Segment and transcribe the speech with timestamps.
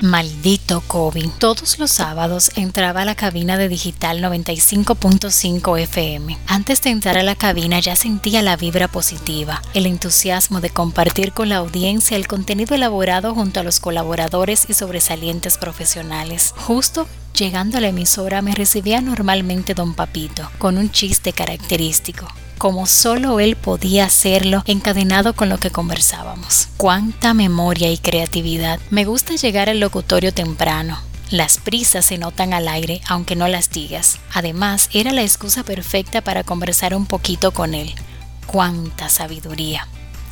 [0.00, 1.28] Maldito COVID.
[1.40, 6.38] Todos los sábados entraba a la cabina de Digital 95.5 FM.
[6.46, 11.32] Antes de entrar a la cabina ya sentía la vibra positiva, el entusiasmo de compartir
[11.32, 16.54] con la audiencia el contenido elaborado junto a los colaboradores y sobresalientes profesionales.
[16.56, 22.86] Justo llegando a la emisora me recibía normalmente don Papito, con un chiste característico como
[22.86, 26.68] solo él podía hacerlo encadenado con lo que conversábamos.
[26.76, 28.80] Cuánta memoria y creatividad.
[28.90, 30.98] Me gusta llegar al locutorio temprano.
[31.30, 34.18] Las prisas se notan al aire aunque no las digas.
[34.32, 37.94] Además, era la excusa perfecta para conversar un poquito con él.
[38.46, 39.86] Cuánta sabiduría.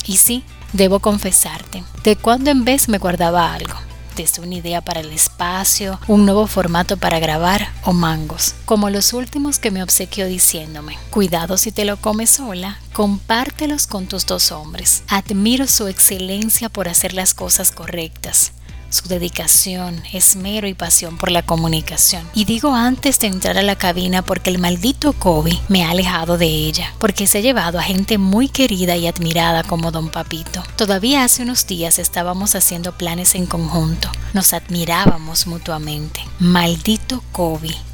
[0.05, 3.75] Y sí, debo confesarte, de cuando en vez me guardaba algo
[4.17, 9.59] una idea para el espacio, un nuevo formato para grabar o mangos, como los últimos
[9.59, 15.03] que me obsequió diciéndome, cuidado si te lo comes sola, compártelos con tus dos hombres.
[15.07, 18.53] Admiro su excelencia por hacer las cosas correctas
[18.89, 22.27] su dedicación, esmero y pasión por la comunicación.
[22.33, 26.37] Y digo antes de entrar a la cabina porque el maldito COVID me ha alejado
[26.37, 30.63] de ella, porque se ha llevado a gente muy querida y admirada como don Papito.
[30.75, 36.21] Todavía hace unos días estábamos haciendo planes en conjunto, nos admirábamos mutuamente.
[36.39, 37.86] Maldito COVID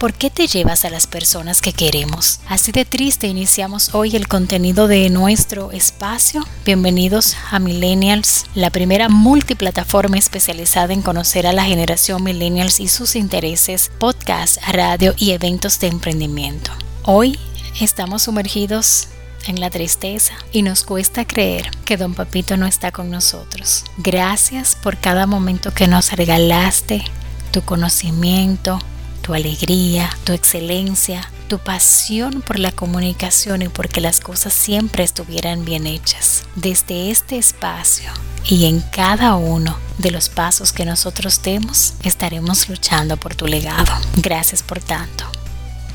[0.00, 2.40] ¿Por qué te llevas a las personas que queremos?
[2.48, 6.42] Así de triste iniciamos hoy el contenido de nuestro espacio.
[6.64, 13.14] Bienvenidos a Millennials, la primera multiplataforma especializada en conocer a la generación Millennials y sus
[13.14, 16.70] intereses, podcast, radio y eventos de emprendimiento.
[17.04, 17.38] Hoy
[17.78, 19.08] estamos sumergidos
[19.48, 23.84] en la tristeza y nos cuesta creer que don Papito no está con nosotros.
[23.98, 27.04] Gracias por cada momento que nos regalaste,
[27.50, 28.78] tu conocimiento,
[29.20, 35.64] tu alegría, tu excelencia, tu pasión por la comunicación y porque las cosas siempre estuvieran
[35.64, 36.44] bien hechas.
[36.56, 38.10] Desde este espacio
[38.44, 43.92] y en cada uno de los pasos que nosotros demos, estaremos luchando por tu legado.
[44.16, 45.24] Gracias por tanto.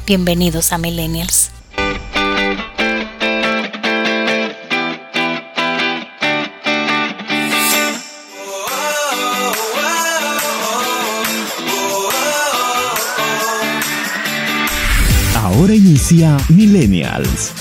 [0.06, 1.50] Bienvenidos a Millennials.
[15.56, 17.54] Ahora inicia Millennials.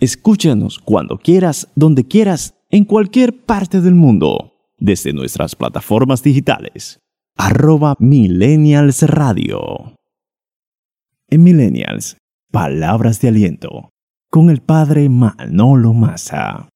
[0.00, 6.98] Escúchanos cuando quieras, donde quieras, en cualquier parte del mundo, desde nuestras plataformas digitales.
[7.36, 9.94] Arroba Millennials Radio.
[11.28, 12.16] En Millennials,
[12.50, 13.90] palabras de aliento,
[14.30, 16.68] con el padre Manolo Massa.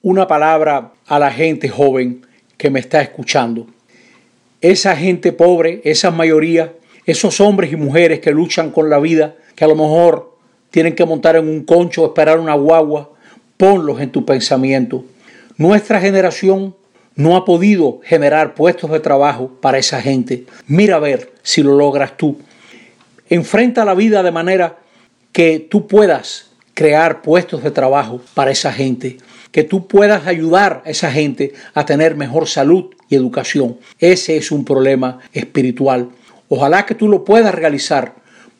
[0.00, 2.24] Una palabra a la gente joven
[2.56, 3.73] que me está escuchando
[4.70, 6.72] esa gente pobre, esa mayoría,
[7.04, 10.38] esos hombres y mujeres que luchan con la vida, que a lo mejor
[10.70, 13.12] tienen que montar en un concho o esperar una guagua,
[13.58, 15.04] ponlos en tu pensamiento.
[15.58, 16.74] Nuestra generación
[17.14, 20.46] no ha podido generar puestos de trabajo para esa gente.
[20.66, 22.38] Mira a ver si lo logras tú.
[23.28, 24.78] Enfrenta la vida de manera
[25.32, 29.18] que tú puedas crear puestos de trabajo para esa gente,
[29.54, 33.78] que tú puedas ayudar a esa gente a tener mejor salud y educación.
[34.00, 36.08] Ese es un problema espiritual.
[36.48, 38.16] Ojalá que tú lo puedas realizar.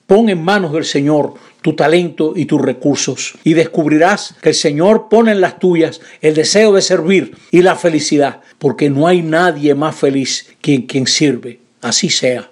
[0.07, 5.09] Pon en manos del Señor tu talento y tus recursos y descubrirás que el Señor
[5.09, 9.75] pone en las tuyas el deseo de servir y la felicidad, porque no hay nadie
[9.75, 11.59] más feliz que quien sirve.
[11.83, 12.51] Así sea.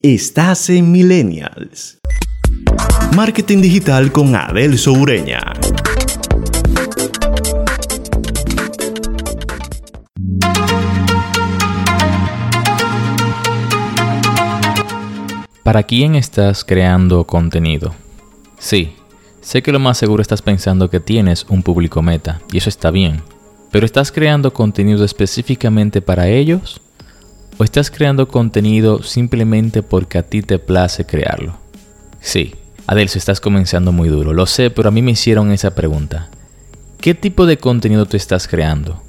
[0.00, 1.98] Estás en Millennials.
[3.14, 5.40] Marketing Digital con Abel Soureña.
[15.62, 17.94] ¿Para quién estás creando contenido?
[18.58, 18.96] Sí,
[19.40, 22.90] sé que lo más seguro estás pensando que tienes un público meta, y eso está
[22.90, 23.22] bien,
[23.70, 26.80] pero ¿estás creando contenido específicamente para ellos?
[27.58, 31.56] ¿O estás creando contenido simplemente porque a ti te place crearlo?
[32.20, 32.54] Sí,
[32.86, 36.28] Adelso, estás comenzando muy duro, lo sé, pero a mí me hicieron esa pregunta.
[37.00, 39.00] ¿Qué tipo de contenido tú estás creando?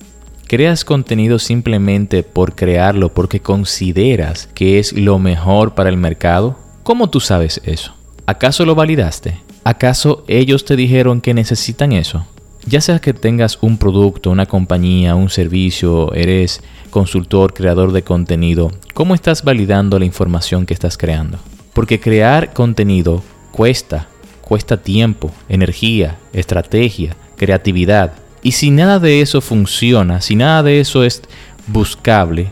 [0.53, 6.59] Creas contenido simplemente por crearlo porque consideras que es lo mejor para el mercado?
[6.83, 7.95] ¿Cómo tú sabes eso?
[8.27, 9.39] ¿Acaso lo validaste?
[9.63, 12.27] ¿Acaso ellos te dijeron que necesitan eso?
[12.67, 16.61] Ya sea que tengas un producto, una compañía, un servicio, eres
[16.91, 21.39] consultor, creador de contenido, ¿cómo estás validando la información que estás creando?
[21.73, 24.05] Porque crear contenido cuesta,
[24.41, 28.13] cuesta tiempo, energía, estrategia, creatividad.
[28.43, 31.21] Y si nada de eso funciona, si nada de eso es
[31.67, 32.51] buscable,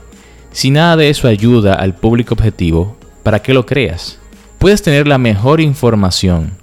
[0.52, 4.18] si nada de eso ayuda al público objetivo, ¿para qué lo creas?
[4.58, 6.54] Puedes tener la mejor información,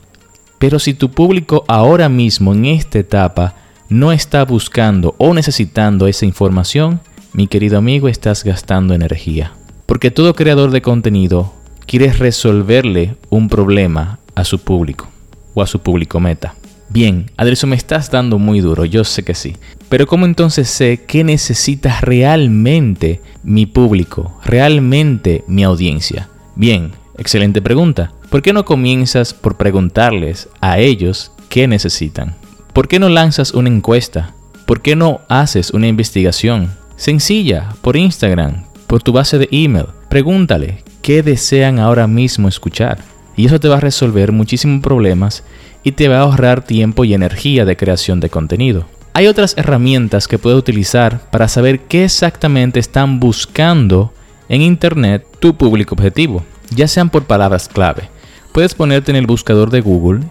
[0.58, 3.54] pero si tu público ahora mismo en esta etapa
[3.90, 7.00] no está buscando o necesitando esa información,
[7.32, 9.52] mi querido amigo, estás gastando energía.
[9.84, 11.52] Porque todo creador de contenido
[11.86, 15.08] quiere resolverle un problema a su público
[15.54, 16.54] o a su público meta.
[16.90, 19.56] Bien, Adelso, me estás dando muy duro, yo sé que sí.
[19.90, 26.28] Pero ¿cómo entonces sé qué necesita realmente mi público, realmente mi audiencia?
[26.56, 28.12] Bien, excelente pregunta.
[28.30, 32.36] ¿Por qué no comienzas por preguntarles a ellos qué necesitan?
[32.72, 34.34] ¿Por qué no lanzas una encuesta?
[34.64, 36.70] ¿Por qué no haces una investigación?
[36.96, 39.86] Sencilla, por Instagram, por tu base de email.
[40.08, 42.98] Pregúntale qué desean ahora mismo escuchar.
[43.38, 45.44] Y eso te va a resolver muchísimos problemas
[45.84, 48.86] y te va a ahorrar tiempo y energía de creación de contenido.
[49.14, 54.12] Hay otras herramientas que puedes utilizar para saber qué exactamente están buscando
[54.48, 58.10] en Internet tu público objetivo, ya sean por palabras clave.
[58.52, 60.24] Puedes ponerte en el buscador de Google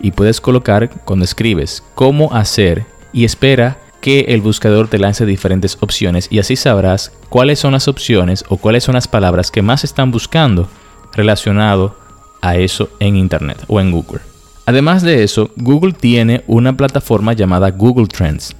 [0.00, 5.76] y puedes colocar cuando escribes cómo hacer y espera que el buscador te lance diferentes
[5.80, 9.84] opciones y así sabrás cuáles son las opciones o cuáles son las palabras que más
[9.84, 10.66] están buscando
[11.12, 12.03] relacionado
[12.44, 14.20] a eso en Internet o en Google.
[14.66, 18.54] Además de eso, Google tiene una plataforma llamada Google Trends,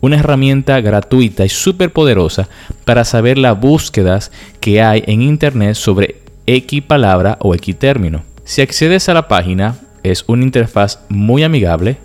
[0.00, 2.48] una herramienta gratuita y súper poderosa
[2.84, 8.24] para saber las búsquedas que hay en Internet sobre X palabra o X término.
[8.44, 11.98] Si accedes a la página, es una interfaz muy amigable.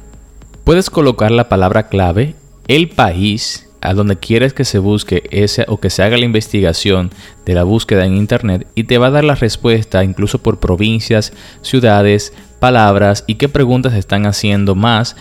[0.63, 2.35] Puedes colocar la palabra clave,
[2.67, 7.11] el país, a donde quieres que se busque ese o que se haga la investigación
[7.45, 11.33] de la búsqueda en internet y te va a dar la respuesta incluso por provincias,
[11.61, 15.15] ciudades, palabras y qué preguntas están haciendo más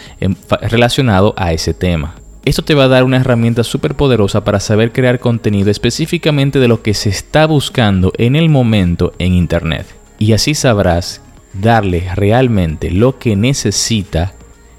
[0.62, 2.14] relacionado a ese tema.
[2.44, 6.66] Esto te va a dar una herramienta súper poderosa para saber crear contenido específicamente de
[6.66, 9.86] lo que se está buscando en el momento en Internet.
[10.18, 11.20] Y así sabrás
[11.52, 14.34] darle realmente lo que necesita,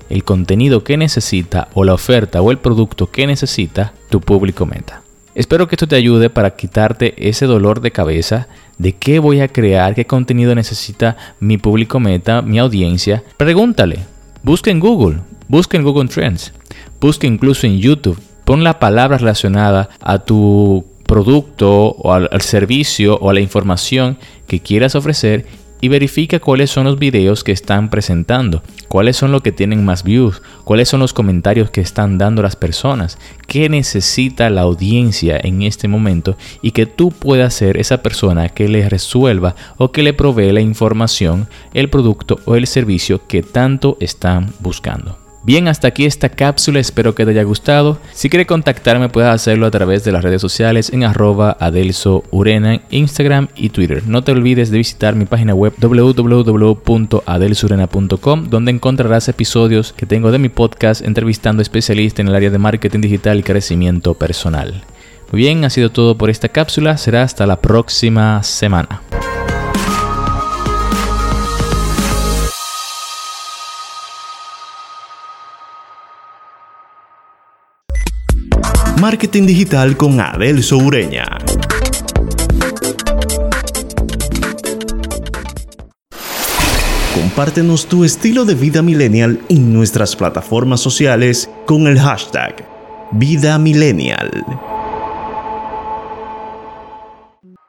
[0.09, 5.01] el contenido que necesita o la oferta o el producto que necesita tu público meta.
[5.35, 8.47] Espero que esto te ayude para quitarte ese dolor de cabeza
[8.77, 13.23] de qué voy a crear, qué contenido necesita mi público meta, mi audiencia.
[13.37, 13.99] Pregúntale,
[14.43, 16.53] busca en Google, busca en Google Trends,
[17.01, 23.17] busca incluso en YouTube, pon la palabra relacionada a tu producto o al, al servicio
[23.17, 24.17] o a la información
[24.47, 25.45] que quieras ofrecer
[25.83, 30.05] y verifica cuáles son los videos que están presentando, cuáles son los que tienen más
[30.05, 35.61] views, cuáles son los comentarios que están dando las personas, qué necesita la audiencia en
[35.61, 40.13] este momento y que tú puedas ser esa persona que le resuelva o que le
[40.13, 45.22] provee la información, el producto o el servicio que tanto están buscando.
[45.45, 47.99] Bien, hasta aquí esta cápsula, espero que te haya gustado.
[48.13, 52.75] Si quieres contactarme puedes hacerlo a través de las redes sociales en arroba Adelso Urena
[52.75, 54.03] en Instagram y Twitter.
[54.07, 60.39] No te olvides de visitar mi página web www.adelsurena.com donde encontrarás episodios que tengo de
[60.39, 64.85] mi podcast entrevistando especialistas en el área de marketing digital y crecimiento personal.
[65.33, 69.01] Muy bien, ha sido todo por esta cápsula, será hasta la próxima semana.
[79.03, 81.25] Marketing Digital con Adelso Ureña.
[87.13, 92.65] Compártenos tu estilo de vida millennial en nuestras plataformas sociales con el hashtag
[93.11, 94.45] Vida Millennial.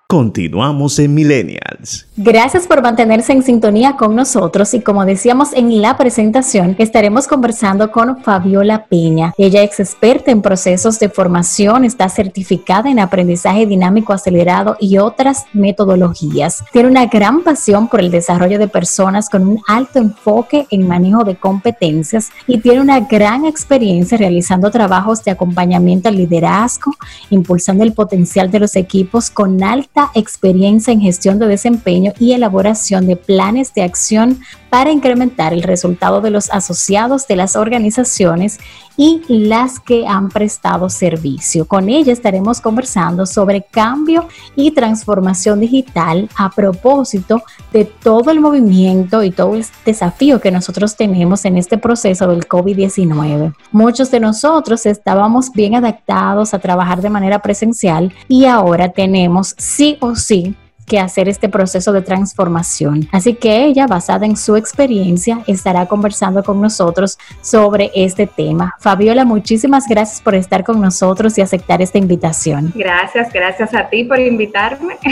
[0.06, 2.06] Continuamos en Millennials.
[2.14, 7.90] Gracias por mantenerse en sintonía con nosotros y como decíamos en la presentación, estaremos conversando
[7.90, 9.32] con Fabiola Peña.
[9.38, 15.46] Ella es experta en procesos de formación, está certificada en aprendizaje dinámico acelerado y otras
[15.54, 16.62] metodologías.
[16.70, 21.24] Tiene una gran pasión por el desarrollo de personas con un alto enfoque en manejo
[21.24, 26.92] de competencias y tiene una gran experiencia realizando trabajos de acompañamiento al liderazgo,
[27.30, 33.06] impulsando el potencial de los equipos con alta experiencia en gestión de desempeño y elaboración
[33.06, 34.40] de planes de acción
[34.74, 38.58] para incrementar el resultado de los asociados de las organizaciones
[38.96, 41.68] y las que han prestado servicio.
[41.68, 44.26] Con ella estaremos conversando sobre cambio
[44.56, 50.96] y transformación digital a propósito de todo el movimiento y todo el desafío que nosotros
[50.96, 53.54] tenemos en este proceso del COVID-19.
[53.70, 59.98] Muchos de nosotros estábamos bien adaptados a trabajar de manera presencial y ahora tenemos sí
[60.00, 63.08] o sí que hacer este proceso de transformación.
[63.12, 68.74] Así que ella, basada en su experiencia, estará conversando con nosotros sobre este tema.
[68.78, 72.72] Fabiola, muchísimas gracias por estar con nosotros y aceptar esta invitación.
[72.74, 74.94] Gracias, gracias a ti por invitarme.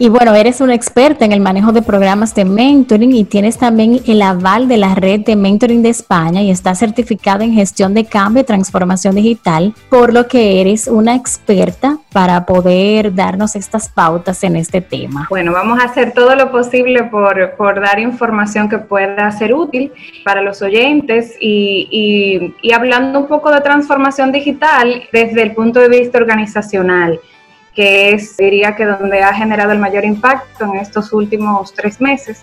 [0.00, 4.00] Y bueno, eres una experta en el manejo de programas de mentoring y tienes también
[4.06, 8.04] el aval de la red de mentoring de España y estás certificada en gestión de
[8.04, 14.44] cambio y transformación digital, por lo que eres una experta para poder darnos estas pautas
[14.44, 14.97] en este tema.
[15.28, 19.92] Bueno, vamos a hacer todo lo posible por, dar información que pueda ser útil
[20.24, 26.18] para los oyentes y hablando un poco de transformación digital desde el punto de vista
[26.18, 27.20] organizacional
[27.78, 32.42] que es, diría que donde ha generado el mayor impacto en estos últimos tres meses,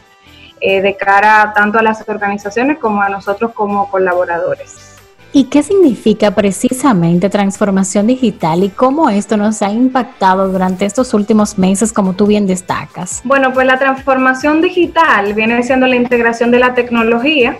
[0.62, 4.94] eh, de cara tanto a las organizaciones como a nosotros como colaboradores.
[5.35, 11.57] ¿Y qué significa precisamente transformación digital y cómo esto nos ha impactado durante estos últimos
[11.57, 13.19] meses, como tú bien destacas?
[13.25, 17.57] Bueno, pues la transformación digital viene siendo la integración de la tecnología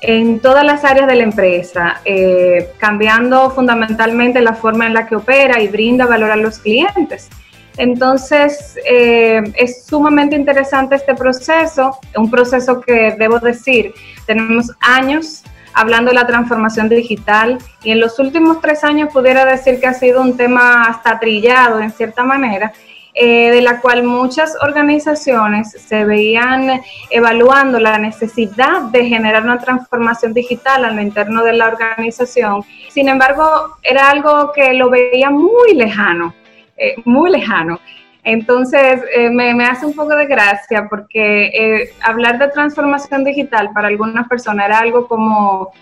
[0.00, 5.16] en todas las áreas de la empresa, eh, cambiando fundamentalmente la forma en la que
[5.16, 7.28] opera y brinda valor a los clientes.
[7.76, 13.92] Entonces, eh, es sumamente interesante este proceso, un proceso que debo decir,
[14.24, 15.42] tenemos años
[15.74, 19.94] hablando de la transformación digital y en los últimos tres años pudiera decir que ha
[19.94, 22.72] sido un tema hasta trillado en cierta manera,
[23.14, 30.32] eh, de la cual muchas organizaciones se veían evaluando la necesidad de generar una transformación
[30.32, 32.64] digital a lo interno de la organización.
[32.88, 36.34] Sin embargo, era algo que lo veía muy lejano,
[36.76, 37.80] eh, muy lejano.
[38.24, 43.88] Entonces, eh, me, hace un poco de gracia porque eh, hablar de transformación digital para
[43.88, 45.72] algunas personas era algo como,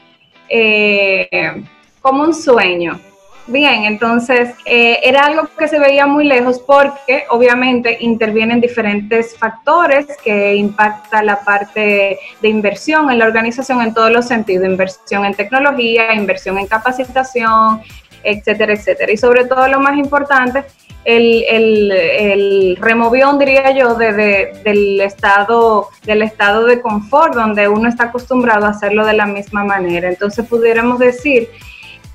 [0.48, 1.62] eh,
[2.00, 2.98] como un sueño.
[3.46, 10.54] Bien, entonces era algo que se veía muy lejos porque obviamente intervienen diferentes factores que
[10.54, 16.14] impactan la parte de inversión en la organización en todos los sentidos, inversión en tecnología,
[16.14, 17.82] inversión en capacitación,
[18.22, 19.10] etcétera, etcétera.
[19.10, 20.64] Y sobre todo lo más importante
[21.04, 27.88] el, el, el removión, diría yo, de, del, estado, del estado de confort, donde uno
[27.88, 30.08] está acostumbrado a hacerlo de la misma manera.
[30.08, 31.48] Entonces pudiéramos decir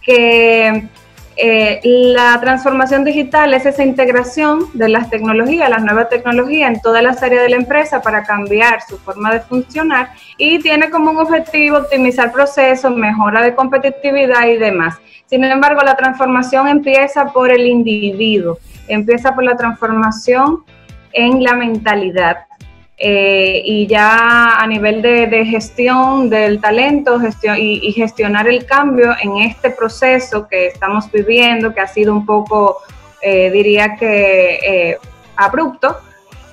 [0.01, 0.87] que
[1.37, 7.03] eh, la transformación digital es esa integración de las tecnologías, las nuevas tecnologías en todas
[7.03, 11.17] las áreas de la empresa para cambiar su forma de funcionar y tiene como un
[11.17, 14.95] objetivo optimizar procesos, mejora de competitividad y demás.
[15.25, 20.63] Sin embargo, la transformación empieza por el individuo empieza por la transformación
[21.13, 22.44] en la mentalidad.
[22.97, 29.37] Eh, y ya a nivel de, gestión del talento gestión, y, gestionar el cambio en
[29.37, 32.77] este proceso que estamos viviendo, que ha sido un poco,
[33.21, 34.97] eh, diría que, eh,
[35.35, 35.97] abrupto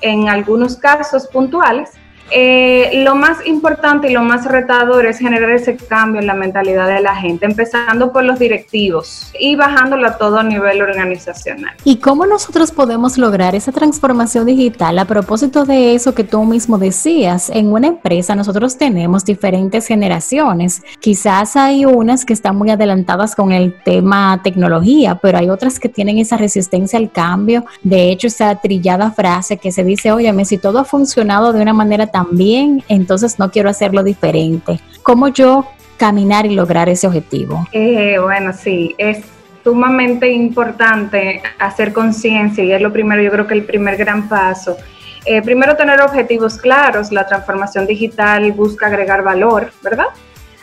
[0.00, 1.90] en algunos casos puntuales,
[2.30, 6.88] eh, lo más importante y lo más retador es generar ese cambio en la mentalidad
[6.88, 11.74] de la gente, empezando por los directivos y bajándolo a todo nivel organizacional.
[11.84, 14.98] ¿Y cómo nosotros podemos lograr esa transformación digital?
[14.98, 20.82] A propósito de eso que tú mismo decías, en una empresa nosotros tenemos diferentes generaciones.
[21.00, 25.88] Quizás hay unas que están muy adelantadas con el tema tecnología, pero hay otras que
[25.88, 27.64] tienen esa resistencia al cambio.
[27.82, 31.72] De hecho, esa trillada frase que se dice, oye, si todo ha funcionado de una
[31.72, 34.78] manera tan bien, entonces no quiero hacerlo diferente.
[35.02, 35.66] ¿Cómo yo
[35.96, 37.66] caminar y lograr ese objetivo?
[37.72, 39.24] Eh, bueno, sí, es
[39.64, 44.76] sumamente importante hacer conciencia y es lo primero, yo creo que el primer gran paso.
[45.24, 50.06] Eh, primero tener objetivos claros, la transformación digital busca agregar valor, ¿verdad?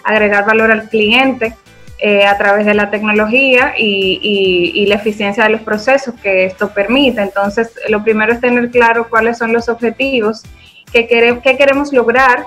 [0.04, 1.56] Agregar valor al cliente
[2.00, 6.70] eh, a través de la tecnología y, y, la eficiencia de los procesos que esto
[6.70, 7.22] permite.
[7.22, 10.44] Entonces, lo primero es tener claro cuáles son los objetivos
[10.92, 11.08] que,
[11.58, 12.46] queremos lograr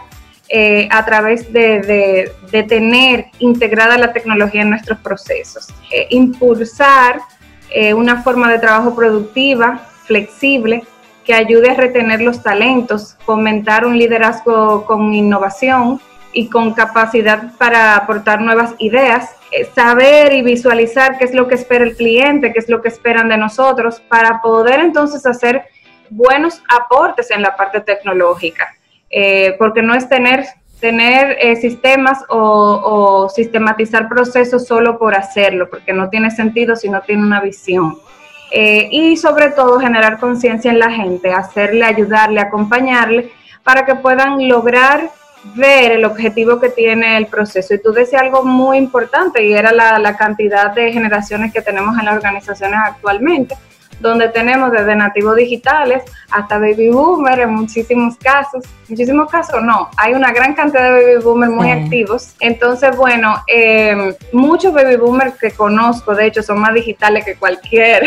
[0.48, 2.30] eh, a través de,
[2.68, 5.68] tener integrada la tecnología en nuestros procesos.
[5.90, 7.20] Eh, impulsar
[7.70, 10.84] eh, una forma de trabajo productiva, flexible,
[11.24, 16.00] que ayude a retener los talentos, fomentar un liderazgo con innovación
[16.32, 19.30] y con capacidad para aportar nuevas ideas,
[19.74, 23.28] saber y visualizar qué es lo que espera el cliente, qué es lo que esperan
[23.28, 25.62] de nosotros, para poder entonces hacer
[26.12, 28.68] buenos aportes en la parte tecnológica,
[29.10, 30.44] eh, porque no es tener,
[30.80, 37.00] tener eh, sistemas o, sistematizar procesos solo por hacerlo, porque no tiene sentido si no
[37.00, 37.98] tiene una visión.
[38.50, 44.46] Eh, y sobre todo generar conciencia en la gente, hacerle, ayudarle, acompañarle para que puedan
[44.46, 45.08] lograr
[45.54, 47.72] ver el objetivo que tiene el proceso.
[47.72, 51.98] Y tú decías algo muy importante y era la, la cantidad de generaciones que tenemos
[51.98, 53.56] en las organizaciones actualmente
[54.02, 58.64] donde tenemos desde nativos digitales hasta baby boomer en muchísimos casos.
[58.88, 62.34] Muchísimos casos no, hay una gran cantidad de baby boomers muy activos.
[62.40, 68.04] Entonces, bueno, eh, muchos baby boomers que conozco, de hecho, son más digitales que cualquier.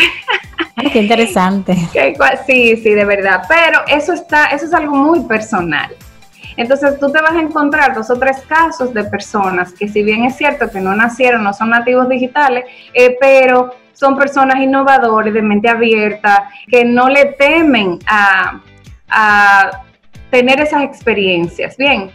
[0.92, 1.74] Qué interesante.
[2.46, 3.42] sí, sí, de verdad.
[3.48, 5.96] Pero eso está, eso es algo muy personal.
[6.56, 10.24] Entonces tú te vas a encontrar dos o tres casos de personas que si bien
[10.24, 15.42] es cierto que no nacieron, no son nativos digitales, eh, pero son personas innovadoras, de
[15.42, 18.60] mente abierta, que no le temen a,
[19.08, 19.82] a
[20.30, 21.76] tener esas experiencias.
[21.76, 22.10] Bien,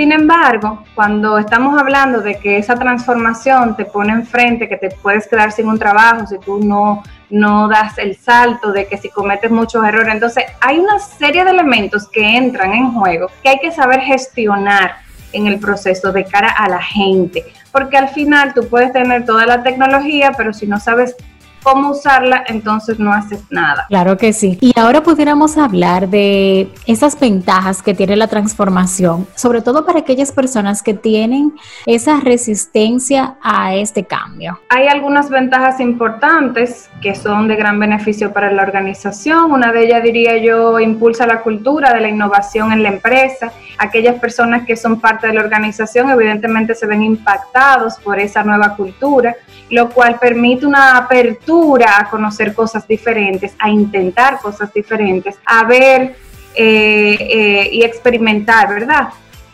[0.00, 5.28] sin embargo, cuando estamos hablando de que esa transformación te pone enfrente, que te puedes
[5.28, 9.50] quedar sin un trabajo si tú no, no das el salto, de que si cometes
[9.50, 13.72] muchos errores, entonces hay una serie de elementos que entran en juego que hay que
[13.72, 14.96] saber gestionar
[15.32, 19.46] en el proceso de cara a la gente, porque al final tú puedes tener toda
[19.46, 21.16] la tecnología, pero si no sabes
[21.62, 23.86] cómo usarla, entonces no haces nada.
[23.88, 24.58] Claro que sí.
[24.60, 30.32] Y ahora pudiéramos hablar de esas ventajas que tiene la transformación, sobre todo para aquellas
[30.32, 31.54] personas que tienen
[31.86, 34.60] esa resistencia a este cambio.
[34.68, 39.52] Hay algunas ventajas importantes que son de gran beneficio para la organización.
[39.52, 43.52] Una de ellas, diría yo, impulsa la cultura de la innovación en la empresa.
[43.78, 48.76] Aquellas personas que son parte de la organización evidentemente se ven impactados por esa nueva
[48.76, 49.36] cultura,
[49.70, 56.16] lo cual permite una apertura a conocer cosas diferentes, a intentar cosas diferentes, a ver
[56.54, 59.10] eh, eh, y experimentar, ¿verdad?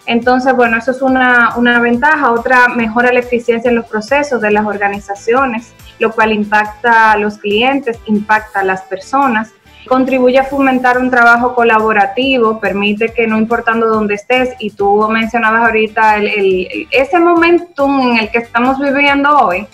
[0.06, 2.32] Entonces, bueno, eso es una, una, ventaja.
[2.32, 7.38] Otra, mejora la eficiencia en los procesos de las organizaciones, lo cual impacta a los
[7.38, 9.52] clientes, impacta a las personas.
[9.87, 15.64] Contribuye a fomentar un trabajo colaborativo, permite que no importando dónde estés, y tú mencionabas
[15.64, 19.66] ahorita el, ese momentum en el que estamos viviendo hoy,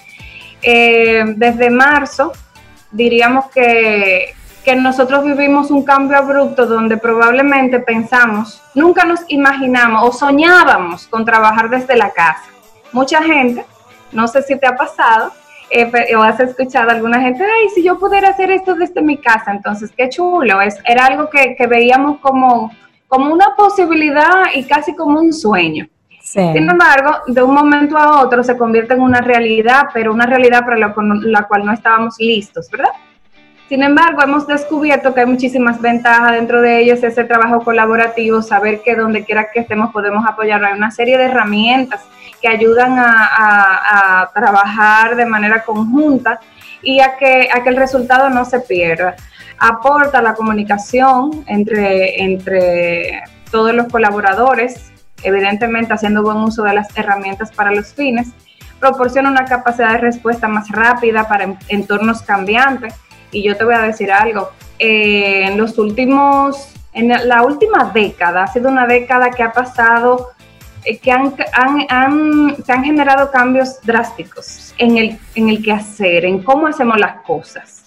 [0.63, 2.33] eh, desde marzo,
[2.91, 10.13] diríamos que, que nosotros vivimos un cambio abrupto donde probablemente pensamos, nunca nos imaginamos o
[10.13, 12.45] soñábamos con trabajar desde la casa.
[12.93, 13.65] Mucha gente,
[14.13, 15.33] no sé si te ha pasado,
[15.71, 19.17] eh, o has escuchado a alguna gente, ay, si yo pudiera hacer esto desde mi
[19.17, 22.71] casa, entonces qué chulo, es, era algo que, que veíamos como,
[23.09, 25.89] como una posibilidad y casi como un sueño.
[26.23, 30.65] Sin embargo, de un momento a otro se convierte en una realidad, pero una realidad
[30.65, 32.91] para la, cual no estábamos listos, ¿verdad?
[33.69, 38.83] Sin embargo, hemos descubierto que hay muchísimas ventajas dentro de ellos, ese trabajo colaborativo, saber
[38.83, 40.65] que donde quiera que estemos podemos apoyar.
[40.65, 42.03] Hay una serie de herramientas
[42.41, 46.39] que ayudan a, trabajar de manera conjunta
[46.83, 49.17] y a que, a que el resultado no se pierda.
[49.59, 54.92] Aporta la comunicación entre, entre todos los colaboradores,
[55.23, 58.29] evidentemente haciendo buen uso de las herramientas para los fines,
[58.81, 62.95] proporciona una capacidad de respuesta más rápida para entornos cambiantes.
[63.31, 68.43] Y yo te voy a decir algo, eh, en los últimos, en la última década,
[68.43, 70.31] ha sido una década que ha pasado,
[70.85, 76.67] eh, que han, se han generado cambios drásticos en el, en el quehacer, en cómo
[76.67, 77.85] hacemos las cosas.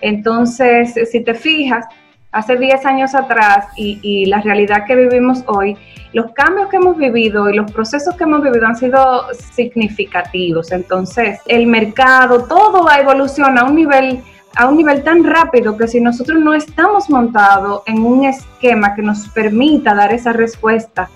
[0.00, 1.84] Entonces, si te fijas,
[2.32, 5.76] hace 10 años atrás y, la realidad que vivimos hoy,
[6.12, 10.72] los cambios que hemos vivido y los procesos que hemos vivido han sido significativos.
[10.72, 14.22] Entonces, el mercado, todo va a a un nivel
[14.56, 19.02] a un nivel tan rápido que si nosotros no estamos montados en un esquema que
[19.02, 21.10] nos permita dar esa respuesta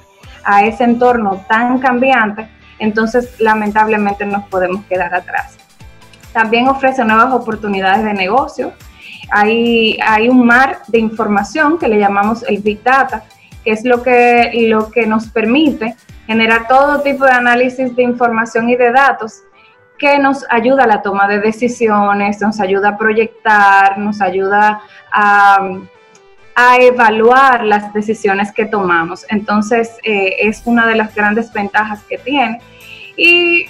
[0.44, 5.56] a ese entorno tan cambiante, entonces lamentablemente nos podemos quedar atrás.
[6.34, 8.72] También ofrece nuevas oportunidades de negocio,
[9.30, 13.24] hay, un mar de información que le llamamos el Big Data,
[13.64, 15.94] que es lo que, nos permite
[16.26, 19.42] generar todo tipo de análisis de información y de datos
[19.98, 24.80] que nos ayuda a la toma de decisiones, nos ayuda a proyectar, nos ayuda
[25.12, 25.58] a,
[26.54, 29.26] a evaluar las decisiones que tomamos.
[29.28, 32.60] Entonces, eh, es una de las grandes ventajas que tiene.
[33.16, 33.66] Y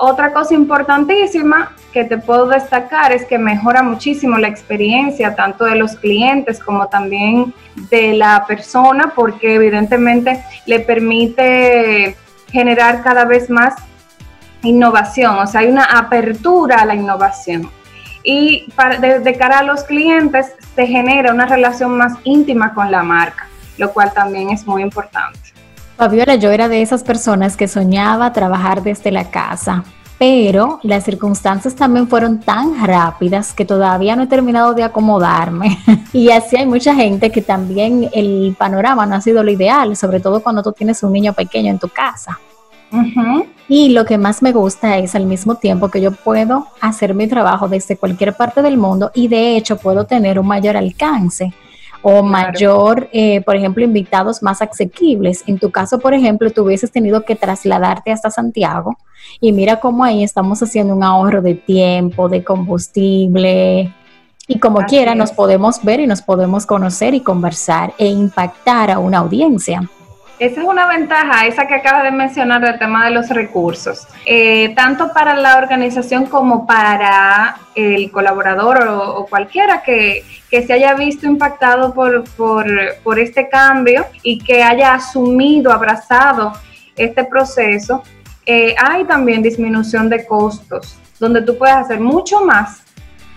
[0.00, 5.76] otra cosa importantísima que te puedo destacar es que mejora muchísimo la experiencia tanto de
[5.76, 7.54] los clientes como también
[7.90, 12.16] de la persona porque evidentemente le permite
[12.50, 13.74] generar cada vez más
[14.62, 17.70] innovación, o sea, hay una apertura a la innovación.
[18.22, 23.02] Y para, de, cara a los clientes se genera una relación más íntima con la
[23.02, 25.53] marca, lo cual también es muy importante.
[25.96, 29.84] Fabiola, yo era de esas personas que soñaba trabajar desde la casa,
[30.18, 35.78] pero las circunstancias también fueron tan rápidas que todavía no he terminado de acomodarme.
[36.12, 40.18] y así hay mucha gente que también el panorama no ha sido lo ideal, sobre
[40.18, 42.40] todo cuando tú tienes un niño pequeño en tu casa.
[43.68, 47.26] Y lo que más me gusta es al mismo tiempo que yo puedo hacer mi
[47.26, 51.52] trabajo desde cualquier parte del mundo y de hecho puedo tener un mayor alcance
[52.06, 55.42] o mayor, eh, por ejemplo, invitados más asequibles.
[55.46, 58.98] En tu caso, por ejemplo, tú hubieses tenido que trasladarte hasta Santiago
[59.40, 63.90] y mira cómo ahí estamos haciendo un ahorro de tiempo, de combustible.
[64.46, 68.98] Y como quiera, nos podemos ver y nos podemos conocer y conversar e impactar a
[68.98, 69.88] una audiencia.
[70.38, 74.74] Esa es una ventaja, esa que acabas de mencionar del tema de los recursos, eh,
[74.74, 81.94] tanto para la organización como para el colaborador o, cualquiera que, se haya visto impactado
[81.94, 86.52] por, por, este cambio y que haya asumido, abrazado
[86.96, 88.02] este proceso.
[88.46, 92.82] Eh, hay también disminución de costos, donde tú puedes hacer mucho más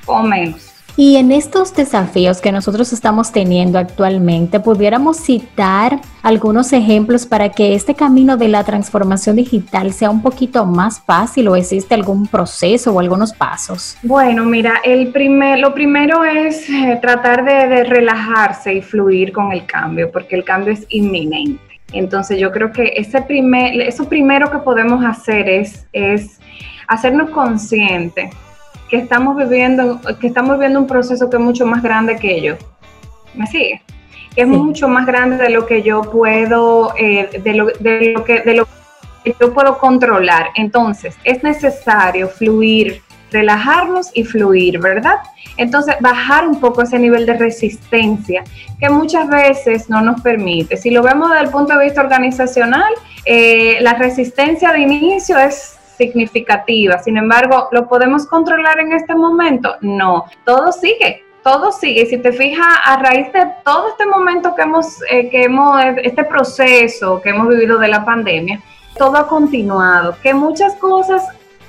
[0.05, 0.66] o menos.
[0.99, 7.75] Y en estos desafíos que nosotros estamos teniendo actualmente, pudiéramos citar algunos ejemplos para que
[7.75, 12.93] este camino de la transformación digital sea un poquito más fácil o existe algún proceso
[12.93, 13.95] o algunos pasos.
[14.01, 19.67] Bueno, mira, el primer, lo primero es eh, tratar de, relajarse y fluir con el
[19.67, 21.61] cambio, porque el cambio es inminente.
[21.93, 26.39] Entonces yo creo que ese primer, eso primero que podemos hacer es, es
[26.87, 28.31] hacernos conscientes
[28.89, 32.55] que estamos viviendo, que estamos viviendo un proceso que es mucho más grande que yo.
[33.33, 33.81] ¿Me sigue?
[34.35, 38.23] Que es mucho más grande de lo que yo puedo, eh, de, lo, de, lo,
[38.23, 38.67] que, de lo
[39.23, 40.47] que yo puedo controlar.
[40.55, 45.15] Entonces, es necesario fluir, relajarnos y fluir, ¿verdad?
[45.57, 48.43] Entonces, bajar un poco ese nivel de resistencia
[48.79, 50.77] que muchas veces no nos permite.
[50.77, 52.93] Si lo vemos desde el punto de vista organizacional,
[53.25, 56.99] eh, la resistencia de inicio es significativa.
[56.99, 59.75] Sin embargo, ¿lo podemos controlar en este momento?
[59.81, 61.23] No, todo sigue.
[61.43, 62.05] Todo sigue.
[62.05, 66.23] Si te fijas, a raíz de todo este momento que hemos, eh, que hemos, este
[66.23, 68.61] proceso que hemos vivido de la pandemia,
[68.97, 70.15] todo ha continuado.
[70.21, 71.23] Que muchas cosas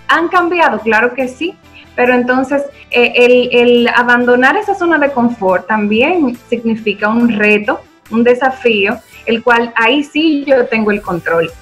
[0.08, 1.54] han cambiado, claro que sí,
[1.94, 8.24] pero entonces eh, el, el, abandonar esa zona de confort también significa un reto, un
[8.24, 11.52] desafío, el cual ahí sí yo tengo el control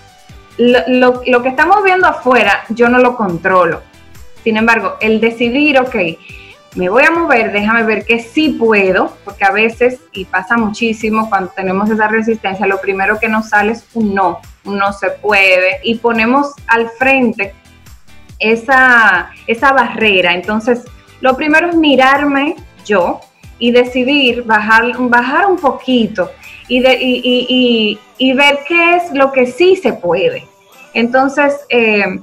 [0.58, 3.82] lo, lo, que estamos viendo afuera, yo no lo controlo.
[4.42, 5.96] Sin embargo, el decidir, ok,
[6.76, 11.28] me voy a mover, déjame ver que sí puedo, porque a veces, y pasa muchísimo
[11.28, 15.10] cuando tenemos esa resistencia, lo primero que nos sale es un no, un no se
[15.10, 17.54] puede, y ponemos al frente
[18.38, 20.34] esa, esa barrera.
[20.34, 20.84] Entonces,
[21.20, 23.20] lo primero es mirarme yo
[23.58, 26.30] y decidir bajar, bajar un poquito
[26.68, 30.44] y, de, y, y, ver qué es lo que sí se puede.
[30.92, 32.20] Entonces, eh,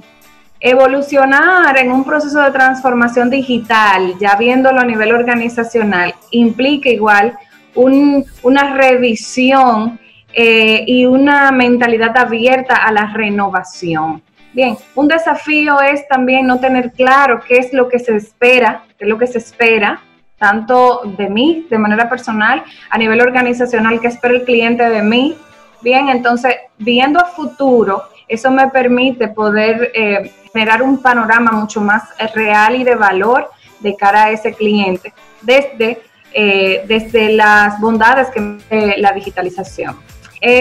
[0.60, 7.36] evolucionar en un proceso de transformación digital, ya viéndolo a nivel organizacional, implica igual
[7.74, 9.98] una revisión
[10.32, 14.22] eh, y una mentalidad abierta a la renovación.
[14.52, 19.04] Bien, un desafío es también no tener claro qué es lo que se espera, qué
[19.04, 20.00] es lo que se espera
[20.38, 25.36] tanto de mí de manera personal, a nivel organizacional, que espera el cliente de mí.
[25.82, 32.04] Bien, entonces, viendo a futuro, eso me permite poder eh, generar un panorama mucho más
[32.34, 38.58] real y de valor de cara a ese cliente, desde, eh, desde las bondades que
[38.70, 39.98] eh, la digitalización.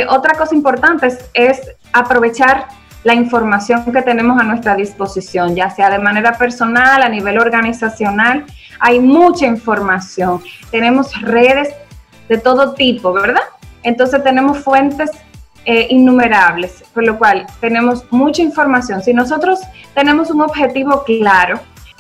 [0.09, 2.67] otra cosa importante es aprovechar
[3.03, 8.45] la información que tenemos a nuestra disposición, ya sea de manera personal, a nivel organizacional.
[8.79, 10.41] Hay mucha información.
[10.71, 11.73] Tenemos redes
[12.29, 13.43] de todo tipo, ¿verdad?
[13.83, 15.11] Entonces tenemos fuentes
[15.65, 19.01] eh, innumerables, por lo cual tenemos mucha información.
[19.01, 19.59] Si nosotros
[19.93, 21.59] tenemos un objetivo claro,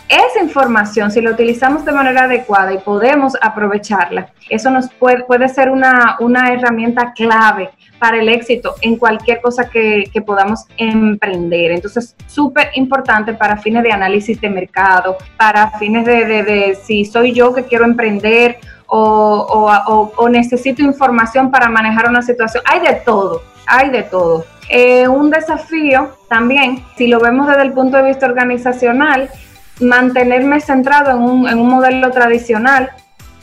[0.09, 5.47] esa información, si la utilizamos de manera adecuada y podemos aprovecharla, eso nos puede, puede
[5.49, 11.71] ser una, una herramienta clave para el éxito en cualquier cosa que, podamos emprender.
[11.71, 17.53] Entonces, súper importante para fines de análisis de mercado, para fines de, si soy yo
[17.53, 22.63] que quiero emprender o, necesito información para manejar una situación.
[22.65, 24.45] Hay de todo, hay de todo.
[24.69, 29.29] Eh, un desafío también, si lo vemos desde el punto de vista organizacional,
[29.79, 32.91] mantenerme centrado en un, en un modelo tradicional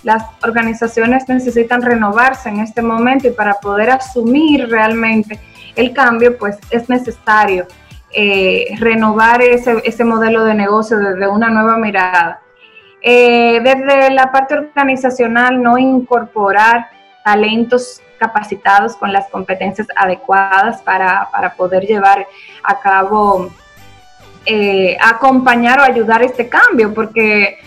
[0.03, 5.39] las organizaciones necesitan renovarse en este momento y para poder asumir realmente
[5.77, 7.67] el cambio, pues es necesario
[8.13, 12.41] eh, renovar ese, modelo de negocio desde una nueva mirada.
[13.03, 16.89] Eh, desde la parte organizacional, no incorporar
[17.25, 22.27] talentos capacitados con las competencias adecuadas para, poder llevar
[22.63, 23.51] a cabo,
[24.45, 27.59] eh, acompañar o ayudar este cambio, porque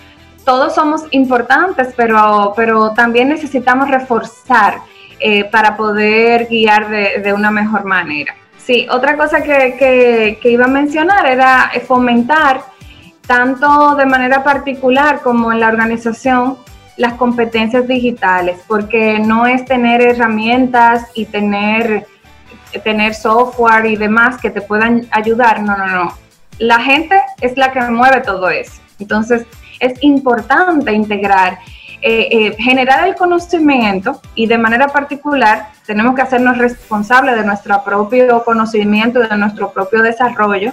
[0.46, 4.80] todos somos importantes, pero, pero también necesitamos reforzar
[5.20, 8.36] eh, para poder guiar de, una mejor manera.
[8.58, 12.62] Sí, otra cosa que, que, iba a mencionar era fomentar
[13.26, 16.58] tanto de manera particular como en la organización
[16.98, 22.06] las competencias digitales, porque no es tener herramientas y tener,
[22.84, 26.18] tener software y demás que te puedan ayudar, no, no, no.
[26.60, 28.80] La gente es la que mueve todo eso.
[29.00, 29.46] Entonces,
[29.84, 31.60] es importante integrar,
[32.02, 37.84] eh, eh, generar el conocimiento y de manera particular tenemos que hacernos responsables de nuestro
[37.84, 40.72] propio conocimiento, de nuestro propio desarrollo.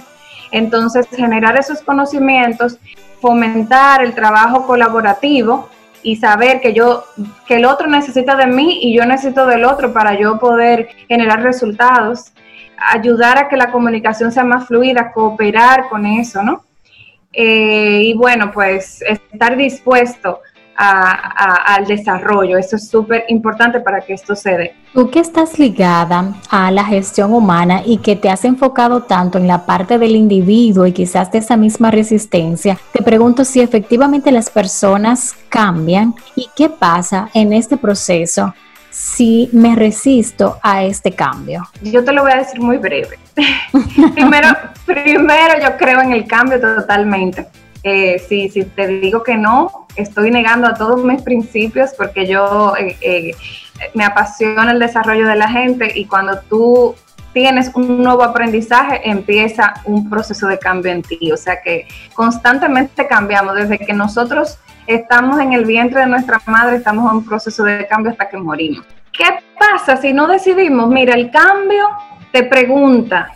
[0.51, 2.77] Entonces, generar esos conocimientos,
[3.21, 5.69] fomentar el trabajo colaborativo
[6.03, 7.03] y saber que yo
[7.45, 11.43] que el otro necesita de mí y yo necesito del otro para yo poder generar
[11.43, 12.33] resultados,
[12.93, 16.63] ayudar a que la comunicación sea más fluida, cooperar con eso, ¿no?
[17.33, 20.41] Eh, y bueno, pues estar dispuesto
[20.75, 22.57] al desarrollo.
[22.57, 24.75] Eso es súper importante para que esto se dé.
[24.93, 29.47] Tú que estás ligada a la gestión humana y que te has enfocado tanto en
[29.47, 34.49] la parte del individuo y quizás de esa misma resistencia, te pregunto si efectivamente las
[34.49, 38.53] personas cambian y qué pasa en este proceso
[38.91, 41.67] si me resisto a este cambio?
[41.81, 43.17] Yo te lo voy a decir muy breve.
[44.13, 44.49] primero,
[44.85, 47.47] primero yo creo en el cambio totalmente.
[47.83, 52.95] Eh, si, te digo que no, estoy negando a todos mis principios porque yo eh,
[53.01, 53.31] eh,
[53.95, 56.93] me apasiona el desarrollo de la gente y cuando tú
[57.33, 61.31] tienes un nuevo aprendizaje, empieza un proceso de cambio en ti.
[61.31, 66.77] O sea que constantemente cambiamos desde que nosotros estamos en el vientre de nuestra madre,
[66.77, 68.85] estamos en un proceso de cambio hasta que morimos.
[69.11, 69.25] ¿Qué
[69.59, 70.89] pasa si no decidimos?
[70.89, 71.89] Mira, el cambio
[72.31, 73.33] te pregunta,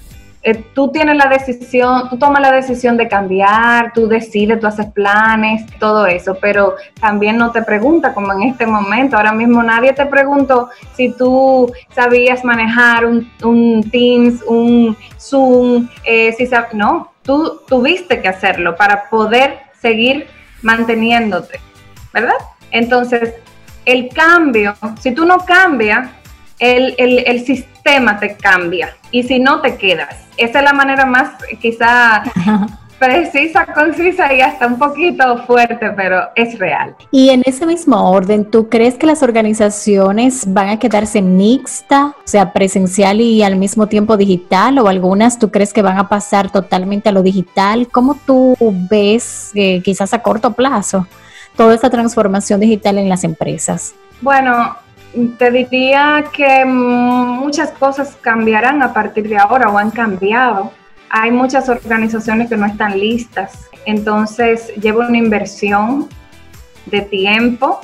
[0.48, 4.86] eh, tú tienes la decisión, tú tomas la decisión de cambiar, tú decides, tú haces
[4.92, 9.92] planes, todo eso, pero también no te pregunta como en este momento, ahora mismo nadie
[9.94, 18.22] te preguntó si tú sabías manejar un, Teams, un Zoom, eh, si no, tú tuviste
[18.22, 20.28] que hacerlo para poder seguir
[20.66, 21.60] manteniéndote,
[22.12, 22.36] ¿verdad?
[22.72, 23.36] Entonces,
[23.86, 26.10] el cambio, si tú no cambias,
[26.60, 30.16] el, el sistema te cambia y si no te quedas.
[30.38, 32.24] Esa es la manera más quizá
[33.00, 36.96] precisa, concisa y hasta un poquito fuerte, pero es real.
[37.12, 42.28] Y en ese mismo orden, ¿tú crees que las organizaciones van a quedarse mixta, o
[42.28, 46.52] sea, presencial y al mismo tiempo digital, o algunas tú crees que van a pasar
[46.52, 47.88] totalmente a lo digital?
[47.92, 48.56] ¿Cómo tú
[48.90, 51.08] ves, eh, quizás a corto plazo,
[51.56, 53.94] toda esta transformación digital en las empresas?
[54.22, 54.76] Bueno,
[55.38, 60.72] te diría que muchas cosas cambiarán a partir de ahora o han cambiado.
[61.10, 66.10] Hay muchas organizaciones que no están listas, entonces lleva una inversión
[66.86, 67.80] de tiempo,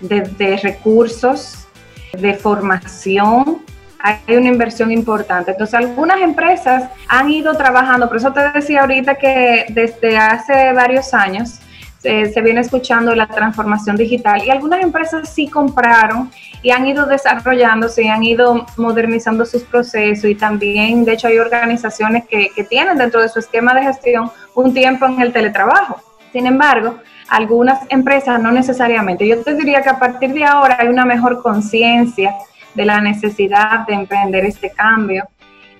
[0.00, 1.66] de, recursos,
[2.12, 3.62] de formación,
[3.98, 5.52] hay una inversión importante.
[5.52, 11.14] Entonces, algunas empresas han ido trabajando, por eso te decía ahorita que desde hace varios
[11.14, 11.60] años
[12.02, 18.04] se viene escuchando la transformación digital y algunas empresas sí compraron y han ido desarrollándose
[18.04, 22.98] y han ido modernizando sus procesos y también, de hecho, hay organizaciones que, que tienen
[22.98, 26.00] dentro de su esquema de gestión un tiempo en el teletrabajo.
[26.32, 29.26] Sin embargo, algunas empresas no necesariamente.
[29.26, 32.34] Yo te diría que a partir de ahora hay una mejor conciencia
[32.74, 35.24] de la necesidad de emprender este cambio.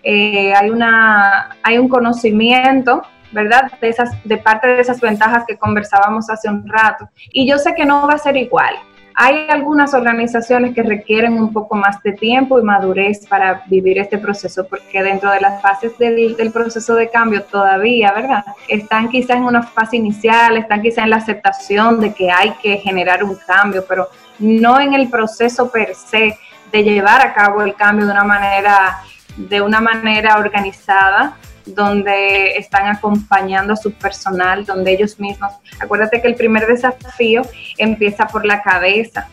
[0.02, 3.72] Eh, hay, una, hay un conocimiento, ¿verdad?
[3.80, 7.08] De, esas, de parte de esas ventajas que conversábamos hace un rato.
[7.32, 8.74] Y yo sé que no va a ser igual.
[9.14, 14.16] Hay algunas organizaciones que requieren un poco más de tiempo y madurez para vivir este
[14.18, 18.44] proceso, porque dentro de las fases del, proceso de cambio todavía, ¿verdad?
[18.68, 22.78] Están quizás en una fase inicial, están quizás en la aceptación de que hay que
[22.78, 26.38] generar un cambio, pero no en el proceso per se
[26.70, 28.98] de llevar a cabo el cambio de una manera,
[29.36, 36.28] de una manera organizada donde están acompañando a su personal, donde ellos mismos, acuérdate que
[36.28, 37.42] el primer desafío
[37.78, 39.28] empieza por la cabeza.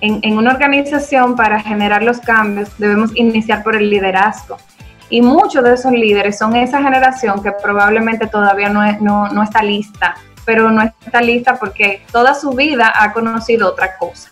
[0.00, 4.56] En, una organización para generar los cambios debemos iniciar por el liderazgo.
[5.10, 10.14] Y muchos de esos líderes son esa generación que probablemente todavía no, no está lista,
[10.46, 14.30] pero no está lista porque toda su vida ha conocido otra cosa.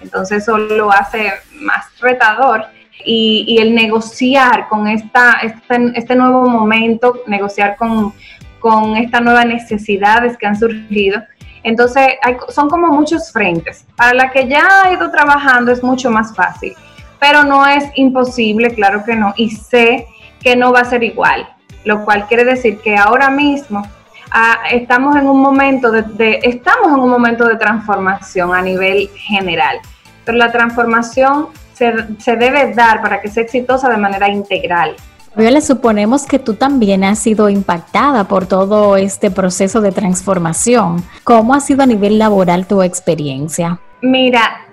[0.00, 2.66] Entonces eso lo hace más retador
[3.04, 8.12] y, el negociar con esta, este, este nuevo momento, negociar con,
[8.58, 11.22] con estas nuevas necesidades que han surgido.
[11.62, 12.06] Entonces,
[12.50, 13.84] son como muchos frentes.
[13.96, 16.74] Para la que ya ha ido trabajando es mucho más fácil,
[17.18, 20.06] pero no es imposible, claro que no, y sé
[20.40, 21.48] que no va a ser igual,
[21.84, 23.82] lo cual quiere decir que ahora mismo
[24.30, 29.78] ah, estamos en un momento de, estamos en un momento de transformación a nivel general,
[30.24, 34.96] pero la transformación se, debe dar para que sea exitosa de manera integral.
[35.36, 41.04] Viola, suponemos que tú también has sido impactada por todo este proceso de transformación.
[41.22, 43.78] ¿Cómo ha sido a nivel laboral tu experiencia?
[44.02, 44.66] Mira,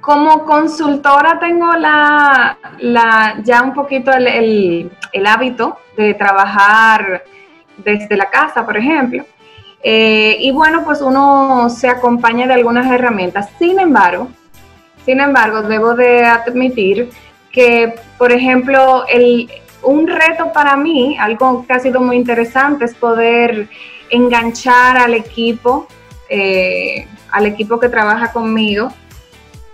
[0.00, 2.56] como consultora tengo la,
[3.44, 4.90] ya un poquito el,
[5.26, 7.24] hábito de trabajar
[7.76, 9.24] desde la casa, por ejemplo.
[9.82, 13.50] Eh, y bueno, pues uno se acompaña de algunas herramientas.
[13.58, 14.28] Sin embargo,
[15.04, 17.10] sin embargo, debo de admitir
[17.50, 19.50] que, por ejemplo, el,
[19.82, 23.68] un reto para mí, algo que ha sido muy interesante, es poder
[24.10, 25.86] enganchar al equipo,
[26.28, 28.92] eh, al equipo que trabaja conmigo,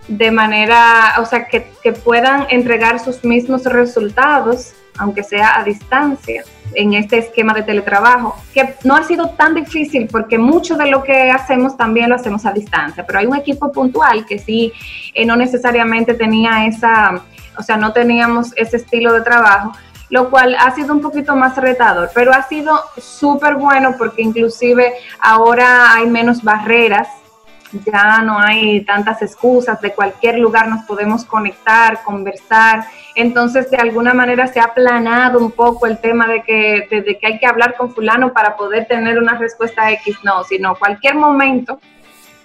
[0.07, 6.43] de manera, o sea, que, que, puedan entregar sus mismos resultados, aunque sea a distancia,
[6.75, 11.03] en este esquema de teletrabajo, que no ha sido tan difícil porque mucho de lo
[11.03, 14.71] que hacemos también lo hacemos a distancia, pero hay un equipo puntual que sí,
[15.13, 17.21] eh, no necesariamente tenía esa,
[17.57, 19.71] o sea, no teníamos ese estilo de trabajo,
[20.09, 24.93] lo cual ha sido un poquito más retador, pero ha sido súper bueno porque inclusive
[25.19, 27.07] ahora hay menos barreras,
[27.71, 34.13] ya no hay tantas excusas, de cualquier lugar nos podemos conectar, conversar, entonces de alguna
[34.13, 37.93] manera se ha aplanado un poco el tema de que, que hay que hablar con
[37.93, 41.79] fulano para poder tener una respuesta X, no, sino cualquier momento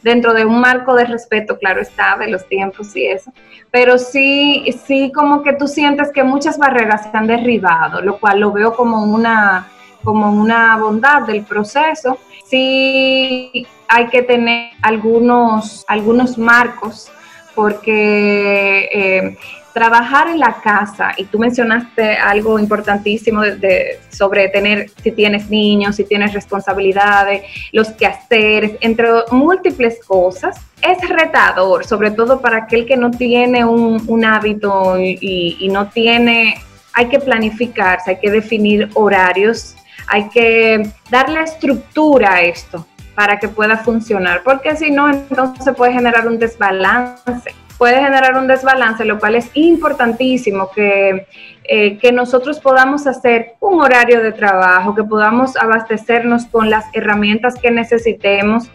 [0.03, 3.33] dentro de un marco de respeto, claro está, de los tiempos y eso,
[3.71, 8.41] pero sí, sí como que tú sientes que muchas barreras se han derribado, lo cual
[8.41, 9.69] lo veo como una,
[10.03, 12.19] como una bondad del proceso.
[12.47, 17.11] Sí hay que tener algunos, algunos marcos
[17.57, 19.37] porque eh,
[19.75, 25.97] trabajar en la casa, y tú mencionaste algo importantísimo de, sobre tener, si tienes niños,
[25.97, 32.97] si tienes responsabilidades, los quehaceres, entre múltiples cosas, es retador, sobre todo para aquel que
[32.97, 36.55] no tiene un, hábito y, y no tiene,
[36.93, 39.75] hay que planificarse, hay que definir horarios,
[40.07, 42.87] hay que darle estructura a esto
[43.21, 47.55] para que pueda funcionar, porque si no, entonces puede generar un desbalance.
[47.77, 51.27] Puede generar un desbalance, lo cual es importantísimo que,
[51.65, 57.57] eh, que nosotros podamos hacer un horario de trabajo, que podamos abastecernos con las herramientas
[57.57, 58.71] que necesitemos,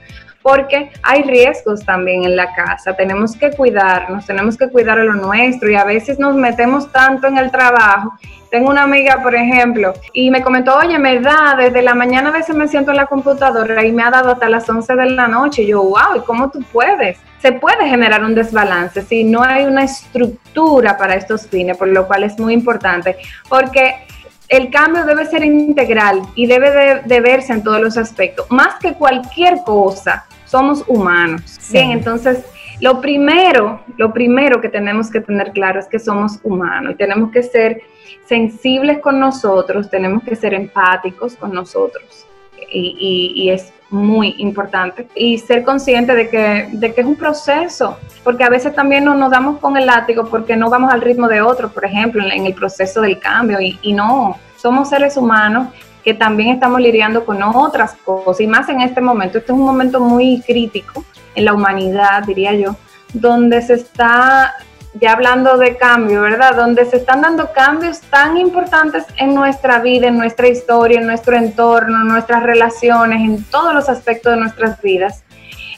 [0.46, 5.16] porque hay riesgos también en la casa, tenemos que cuidarnos, tenemos que cuidar a lo
[5.16, 8.14] nuestro y a veces nos metemos tanto en el trabajo.
[8.52, 12.34] Tengo una amiga, por ejemplo, y me comentó, oye, me da, desde la mañana a
[12.34, 15.28] veces me siento en la computadora y me ha dado hasta las 11 de la
[15.28, 15.66] noche.
[15.66, 17.18] Yo, wow, ¿y cómo tú puedes?
[17.42, 22.08] se puede generar un desbalance si no hay una estructura para estos fines, por lo
[22.08, 24.06] cual es muy importante, porque
[24.50, 28.46] el cambio debe ser integral y debe de, verse en todos los aspectos.
[28.50, 31.60] Más que cualquier cosa, somos humanos.
[31.72, 32.46] Bien, entonces
[32.82, 37.32] lo primero, lo primero que tenemos que tener claro es que somos humanos y tenemos
[37.32, 37.82] que ser
[38.26, 42.26] sensibles con nosotros, tenemos que ser empáticos con nosotros.
[42.72, 47.16] Y, y, y es muy importante y ser consciente de que, de que es un
[47.16, 51.02] proceso, porque a veces también no nos damos con el látigo porque no vamos al
[51.02, 55.16] ritmo de otro, por ejemplo, en, el proceso del cambio y, y no, somos seres
[55.16, 55.68] humanos
[56.06, 59.39] que también estamos lidiando con otras cosas y más en este momento.
[59.39, 62.76] Este es un momento muy crítico en la humanidad, diría yo,
[63.12, 64.54] donde se está
[64.94, 66.56] ya hablando de cambio, ¿verdad?
[66.56, 71.36] Donde se están dando cambios tan importantes en nuestra vida, en nuestra historia, en nuestro
[71.36, 75.24] entorno, en nuestras relaciones, en todos los aspectos de nuestras vidas.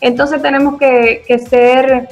[0.01, 2.09] Entonces tenemos que, que ser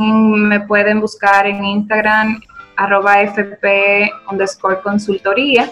[0.49, 2.41] me pueden buscar en Instagram
[2.77, 5.71] arroba fp underscore consultoría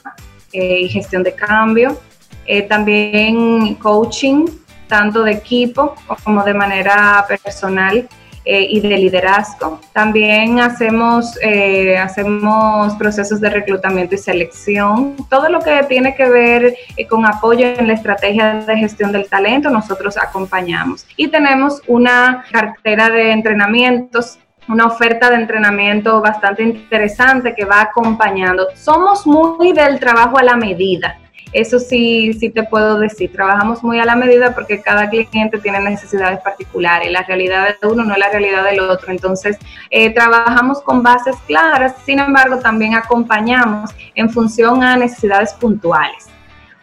[0.52, 1.98] eh, y gestión de cambio.
[2.44, 4.44] Eh, también coaching,
[4.86, 8.06] tanto de equipo como de manera personal
[8.48, 9.80] eh, y de liderazgo.
[9.92, 15.16] También hacemos, eh, hacemos procesos de reclutamiento y selección.
[15.28, 19.28] Todo lo que tiene que ver eh, con apoyo en la estrategia de gestión del
[19.28, 21.04] talento, nosotros acompañamos.
[21.16, 24.38] Y tenemos una cartera de entrenamientos
[24.68, 28.66] una oferta de entrenamiento bastante interesante que va acompañando.
[28.74, 31.20] Somos muy del trabajo a la medida.
[31.52, 35.80] Eso sí, sí te puedo decir, trabajamos muy a la medida porque cada cliente tiene
[35.80, 39.56] necesidades particulares, la realidad de uno no es la realidad del otro, entonces
[39.90, 46.26] eh, trabajamos con bases claras, sin embargo también acompañamos en función a necesidades puntuales.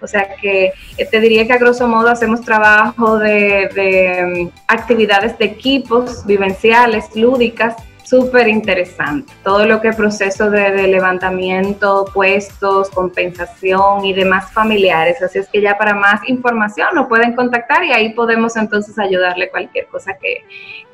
[0.02, 4.58] O sea que eh, te diría que a grosso modo hacemos trabajo de, de mm,
[4.68, 9.34] actividades de equipos vivenciales, lúdicas, súper interesante.
[9.44, 15.22] Todo lo que es proceso de, levantamiento, puestos, compensación y demás familiares.
[15.22, 19.50] Así es que ya para más información nos pueden contactar y ahí podemos entonces ayudarle
[19.50, 20.44] cualquier cosa que,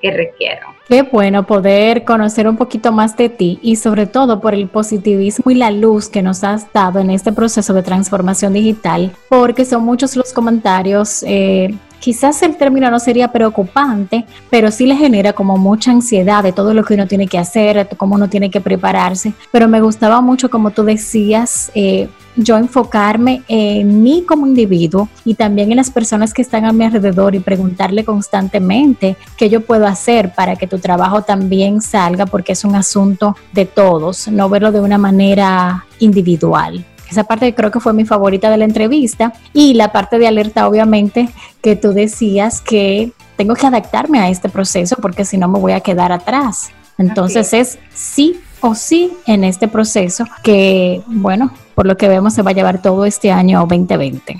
[0.01, 0.73] que requieran.
[0.87, 5.51] Qué bueno poder conocer un poquito más de ti y sobre todo por el positivismo
[5.51, 9.83] y la luz que nos has dado en este proceso de transformación digital, porque son
[9.83, 11.23] muchos los comentarios.
[11.27, 16.51] Eh, quizás el término no sería preocupante, pero sí le genera como mucha ansiedad de
[16.51, 19.33] todo lo que uno tiene que hacer, cómo uno tiene que prepararse.
[19.51, 25.33] Pero me gustaba mucho, como tú decías, eh, yo enfocarme en mí como individuo y
[25.33, 29.85] también en las personas que están a mi alrededor y preguntarle constantemente qué yo puedo
[29.85, 34.71] hacer para que tu trabajo también salga, porque es un asunto de todos, no verlo
[34.71, 36.85] de una manera individual.
[37.09, 40.67] Esa parte creo que fue mi favorita de la entrevista y la parte de alerta
[40.67, 41.29] obviamente
[41.61, 45.71] que tú decías que tengo que adaptarme a este proceso porque si no me voy
[45.71, 46.71] a quedar atrás.
[46.97, 52.41] Entonces es sí o sí en este proceso que, bueno, por lo que vemos se
[52.41, 54.37] va a llevar todo este año 2020.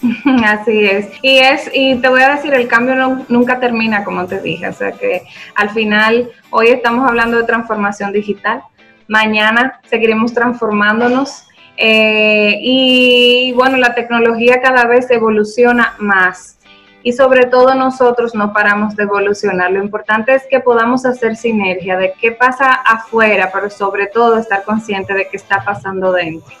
[0.44, 1.08] Así es.
[1.22, 4.72] Y es y te voy a decir, el cambio nunca termina, como te dije, o
[4.72, 5.22] sea que
[5.54, 8.62] al final hoy estamos hablando de transformación digital,
[9.08, 11.44] mañana seguiremos transformándonos
[11.82, 16.58] eh, y bueno, la tecnología cada vez evoluciona más
[17.02, 19.70] y sobre todo nosotros no paramos de evolucionar.
[19.70, 24.62] Lo importante es que podamos hacer sinergia de qué pasa afuera, pero sobre todo estar
[24.64, 26.54] consciente de qué está pasando dentro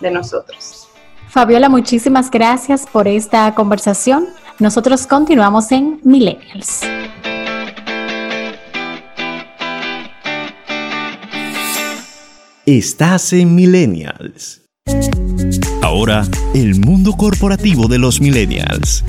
[0.00, 0.88] de nosotros.
[1.28, 4.26] Fabiola, muchísimas gracias por esta conversación.
[4.58, 6.82] Nosotros continuamos en Millennials.
[12.66, 14.65] Estás en Millennials.
[15.82, 19.04] Ahora, el mundo corporativo de los millennials.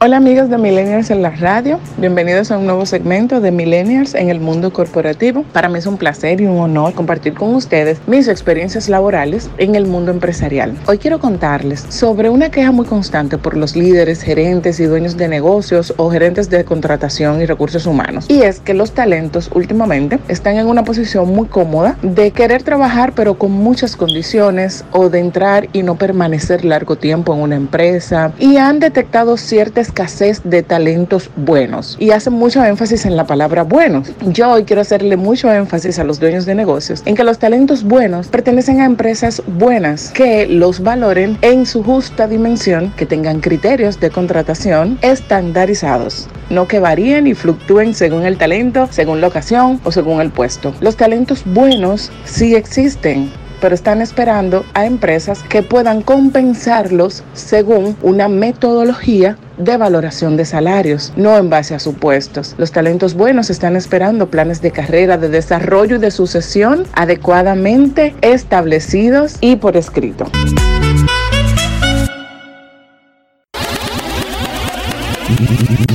[0.00, 4.30] Hola amigos de Millennials en la radio, bienvenidos a un nuevo segmento de Millennials en
[4.30, 5.42] el mundo corporativo.
[5.52, 9.74] Para mí es un placer y un honor compartir con ustedes mis experiencias laborales en
[9.74, 10.76] el mundo empresarial.
[10.86, 15.26] Hoy quiero contarles sobre una queja muy constante por los líderes, gerentes y dueños de
[15.26, 18.26] negocios o gerentes de contratación y recursos humanos.
[18.28, 23.14] Y es que los talentos últimamente están en una posición muy cómoda de querer trabajar
[23.16, 28.30] pero con muchas condiciones o de entrar y no permanecer largo tiempo en una empresa
[28.38, 33.62] y han detectado ciertas escasez de talentos buenos y hacen mucho énfasis en la palabra
[33.62, 34.12] buenos.
[34.26, 37.84] Yo hoy quiero hacerle mucho énfasis a los dueños de negocios en que los talentos
[37.84, 43.98] buenos pertenecen a empresas buenas que los valoren en su justa dimensión, que tengan criterios
[43.98, 49.92] de contratación estandarizados, no que varíen y fluctúen según el talento, según la ocasión o
[49.92, 50.74] según el puesto.
[50.80, 53.30] Los talentos buenos sí existen
[53.60, 61.12] pero están esperando a empresas que puedan compensarlos según una metodología de valoración de salarios,
[61.16, 62.54] no en base a supuestos.
[62.58, 69.36] Los talentos buenos están esperando planes de carrera, de desarrollo y de sucesión adecuadamente establecidos
[69.40, 70.30] y por escrito.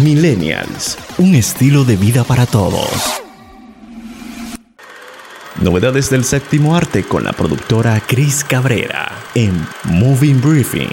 [0.03, 3.22] Millennials, un estilo de vida para todos.
[5.61, 10.89] Novedades del séptimo arte con la productora Chris Cabrera en Moving Briefing.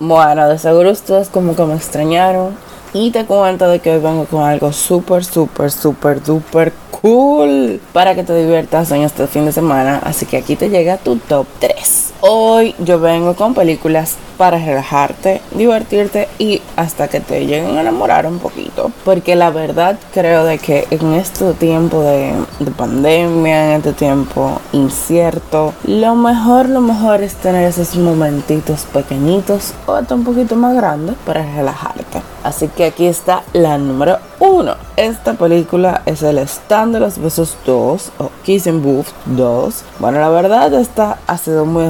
[0.00, 2.56] Bueno, de seguro ustedes como que me extrañaron
[2.92, 8.16] y te cuento de que hoy vengo con algo súper, súper, súper, súper cool para
[8.16, 10.00] que te diviertas en este fin de semana.
[10.02, 12.07] Así que aquí te llega tu top 3.
[12.20, 18.26] Hoy yo vengo con películas para relajarte, divertirte y hasta que te lleguen a enamorar
[18.26, 18.90] un poquito.
[19.04, 24.60] Porque la verdad creo de que en este tiempo de, de, pandemia, en este tiempo
[24.72, 30.74] incierto, lo mejor, lo mejor es tener esos momentitos pequeñitos o hasta un poquito más
[30.74, 32.20] grandes para relajarte.
[32.42, 34.74] Así que aquí está la número 1.
[34.96, 39.84] Esta película es el stand de los besos 2 o Kissing Booth 2.
[39.98, 41.84] Bueno, la verdad esta ha sido muy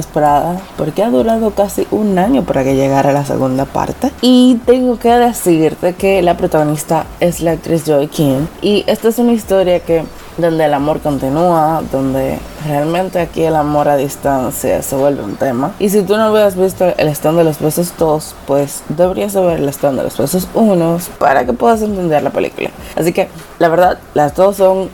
[0.77, 4.11] porque ha durado casi un año para que llegara la segunda parte.
[4.21, 8.45] Y tengo que decirte que la protagonista es la actriz Joy King.
[8.61, 10.03] Y esta es una historia que
[10.37, 15.71] donde el amor continúa, donde realmente aquí el amor a distancia se vuelve un tema.
[15.79, 19.59] Y si tú no hubieras visto el stand de los besos 2, pues deberías ver
[19.59, 22.69] el stand de los besos 1 para que puedas entender la película.
[22.95, 23.27] Así que
[23.59, 24.89] la verdad, las dos son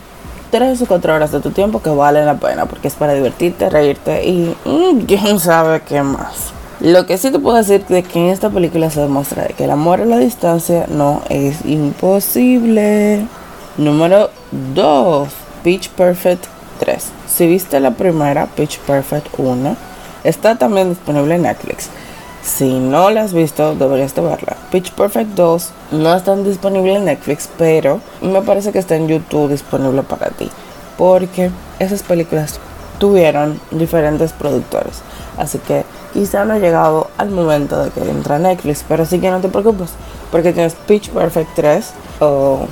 [0.56, 3.70] 3 o 4 horas de tu tiempo que valen la pena porque es para divertirte,
[3.70, 4.56] reírte y
[5.06, 6.54] quién sabe qué más.
[6.80, 9.72] Lo que sí te puedo decir es que en esta película se demuestra que el
[9.72, 13.28] amor a la distancia no es imposible.
[13.76, 14.30] Número
[14.74, 15.28] 2.
[15.62, 16.46] Pitch Perfect
[16.80, 17.04] 3.
[17.28, 19.76] Si viste la primera, Pitch Perfect 1,
[20.24, 21.90] está también disponible en Netflix.
[22.46, 24.56] Si no la has visto, deberías de verla.
[24.72, 29.50] Pitch Perfect 2 no está disponible en Netflix, pero me parece que está en YouTube
[29.50, 30.52] disponible para ti.
[30.96, 32.60] Porque esas películas
[33.00, 35.02] tuvieron diferentes productores.
[35.38, 39.32] Así que quizá no ha llegado al momento de que entra Netflix, pero sí que
[39.32, 39.90] no te preocupes,
[40.32, 42.68] porque tienes Pitch Perfect 3 o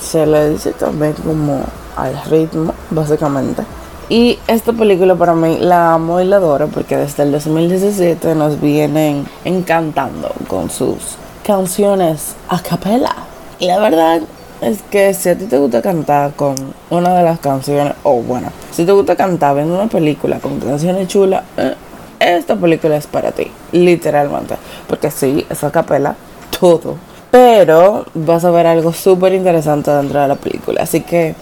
[0.00, 1.64] se le dice también como
[1.96, 3.64] al ritmo, básicamente.
[4.08, 8.60] Y esta película para mí la amo y la adoro porque desde el 2017 nos
[8.60, 13.14] vienen encantando con sus canciones a capella.
[13.58, 14.20] Y la verdad
[14.60, 16.54] es que si a ti te gusta cantar con
[16.88, 21.08] una de las canciones, o bueno, si te gusta cantar viendo una película con canciones
[21.08, 21.74] chulas, eh,
[22.20, 24.54] esta película es para ti, literalmente.
[24.86, 26.14] Porque sí, es a capella,
[26.60, 26.96] todo
[27.36, 30.82] pero vas a ver algo súper interesante dentro de la película.
[30.82, 31.34] Así que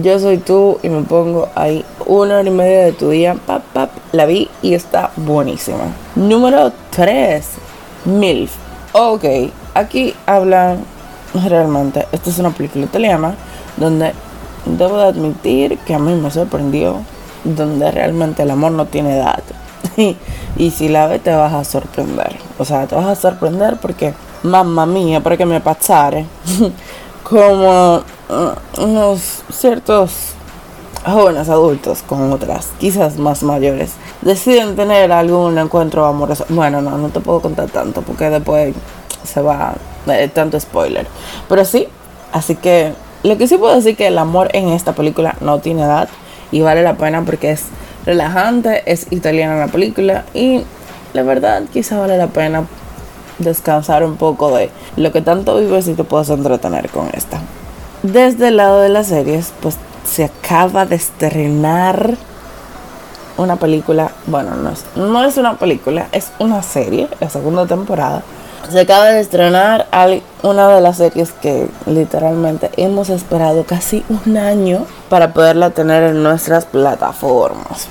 [0.00, 3.36] yo soy tú y me pongo ahí una hora y media de tu día.
[3.46, 5.84] Pap, pap, la vi y está buenísima.
[6.14, 7.46] Número 3.
[8.06, 8.52] MILF.
[8.92, 9.24] Ok,
[9.74, 10.84] aquí hablan
[11.34, 12.06] realmente.
[12.10, 13.34] Esta es una película italiana
[13.76, 14.12] donde
[14.64, 17.02] debo de admitir que a mí me sorprendió.
[17.44, 19.42] Donde realmente el amor no tiene edad.
[20.56, 22.36] y si la ves te vas a sorprender.
[22.58, 26.26] O sea, te vas a sorprender porque mamma mía, para que me pasare,
[27.22, 28.02] como
[28.78, 30.34] unos ciertos
[31.04, 36.46] jóvenes adultos con otras, quizás más mayores, deciden tener algún encuentro amoroso.
[36.48, 38.74] Bueno, no, no te puedo contar tanto porque después
[39.24, 39.74] se va
[40.06, 41.06] eh, tanto spoiler.
[41.48, 41.88] Pero sí,
[42.32, 45.82] así que lo que sí puedo decir que el amor en esta película no tiene
[45.82, 46.08] edad
[46.50, 47.64] y vale la pena porque es
[48.04, 50.62] relajante, es italiana la película y
[51.12, 52.64] la verdad quizá vale la pena
[53.38, 57.40] descansar un poco de lo que tanto vives y te puedes entretener con esta.
[58.02, 62.16] Desde el lado de las series, pues se acaba de estrenar
[63.36, 68.22] una película, bueno, no es, no es una película, es una serie, la segunda temporada.
[68.70, 69.86] Se acaba de estrenar
[70.42, 76.22] una de las series que literalmente hemos esperado casi un año para poderla tener en
[76.22, 77.88] nuestras plataformas.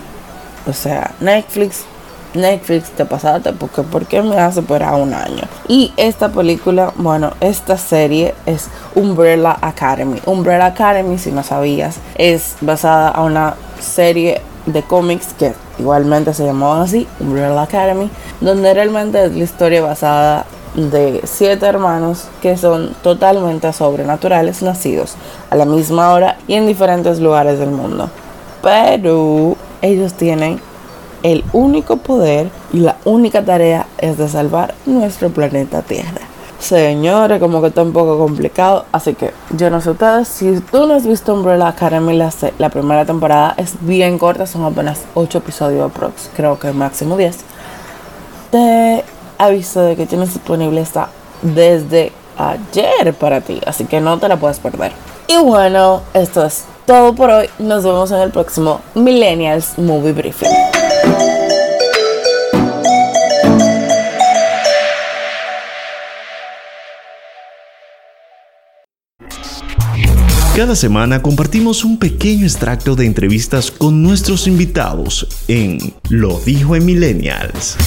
[0.68, 1.86] O sea, Netflix
[2.34, 5.44] Netflix te pasaste porque ¿por me hace esperar un año?
[5.68, 10.22] Y esta película, bueno, esta serie es Umbrella Academy.
[10.26, 16.46] Umbrella Academy, si no sabías, es basada a una serie de cómics que igualmente se
[16.46, 18.10] llamaban así, Umbrella Academy,
[18.40, 25.16] donde realmente es la historia basada de siete hermanos que son totalmente sobrenaturales nacidos
[25.50, 28.10] a la misma hora y en diferentes lugares del mundo.
[28.62, 30.62] Pero ellos tienen
[31.24, 36.22] el único poder y la única tarea es de salvar nuestro planeta Tierra.
[36.60, 40.86] Señores, como que está un poco complicado, así que yo no sé ustedes, si tú
[40.86, 45.40] no has visto Umbrella Academy, la, la primera temporada es bien corta, son apenas 8
[45.40, 47.38] episodios aprox, creo que máximo 10.
[48.52, 49.04] Te
[49.40, 51.10] aviso de que tienes disponible esta
[51.42, 54.92] desde ayer para ti, así que no te la puedes perder.
[55.28, 57.50] Y bueno, esto es todo por hoy.
[57.58, 60.50] Nos vemos en el próximo Millennials Movie Briefing.
[70.62, 76.86] Cada semana compartimos un pequeño extracto de entrevistas con nuestros invitados en Lo dijo en
[76.86, 77.78] Millennials.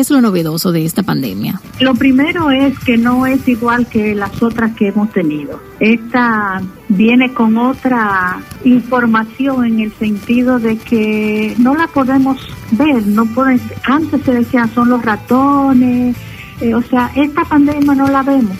[0.00, 1.60] ¿Qué es lo novedoso de esta pandemia?
[1.78, 5.60] Lo primero es que no es igual que las otras que hemos tenido.
[5.78, 12.38] Esta viene con otra información en el sentido de que no la podemos
[12.70, 16.16] ver, no pueden, antes se decía son los ratones,
[16.62, 18.56] eh, o sea, esta pandemia no la vemos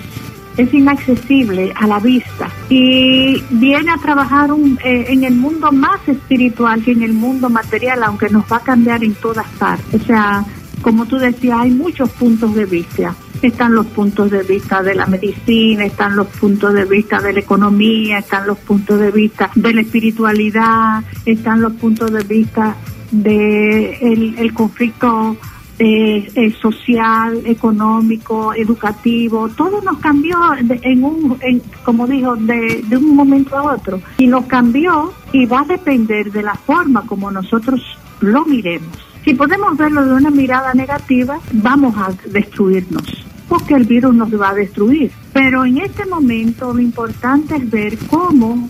[0.57, 6.07] es inaccesible a la vista y viene a trabajar un, eh, en el mundo más
[6.07, 10.03] espiritual que en el mundo material, aunque nos va a cambiar en todas partes.
[10.03, 10.45] O sea,
[10.83, 13.15] como tú decías, hay muchos puntos de vista.
[13.43, 17.41] Están los puntos de vista de la medicina, están los puntos de vista de la
[17.41, 22.77] economía, están los puntos de vista de la espiritualidad, están los puntos de vista
[23.11, 25.37] de el, conflicto
[25.79, 31.39] eh, eh, social, económico, educativo, todo nos cambió en un,
[31.83, 34.01] como dijo, de, de un momento a otro.
[34.19, 37.81] Y nos cambió y va a depender de la forma como nosotros
[38.21, 39.10] lo miremos.
[39.25, 43.05] Si podemos verlo de una mirada negativa, vamos a destruirnos,
[43.49, 45.11] porque el virus nos va a destruir.
[45.33, 48.69] Pero en este momento lo importante es ver cómo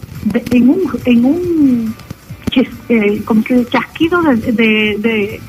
[0.51, 1.95] en un, en un
[2.89, 5.41] eh, como que chasquido de, de,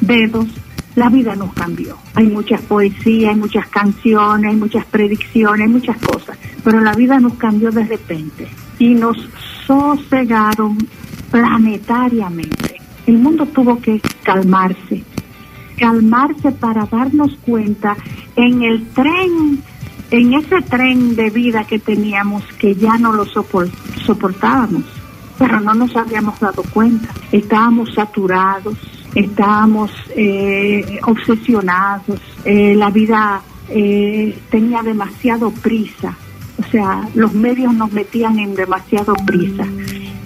[0.00, 0.46] dedos
[0.96, 1.96] la vida nos cambió.
[2.14, 7.20] Hay muchas poesías, hay muchas canciones, hay muchas predicciones, hay muchas cosas, pero la vida
[7.20, 9.16] nos cambió de repente y nos
[9.66, 10.78] sosegaron
[11.30, 12.67] planetariamente.
[13.08, 15.02] El mundo tuvo que calmarse,
[15.76, 17.96] calmarse para darnos cuenta
[18.36, 19.60] en el tren,
[20.10, 24.84] en ese tren de vida que teníamos que ya no lo soportábamos
[25.38, 27.08] pero no nos habíamos dado cuenta.
[27.30, 28.76] Estábamos saturados,
[29.14, 36.16] estábamos eh, obsesionados, eh, la vida eh, tenía demasiado prisa,
[36.58, 39.64] o sea, los medios nos metían en demasiado prisa.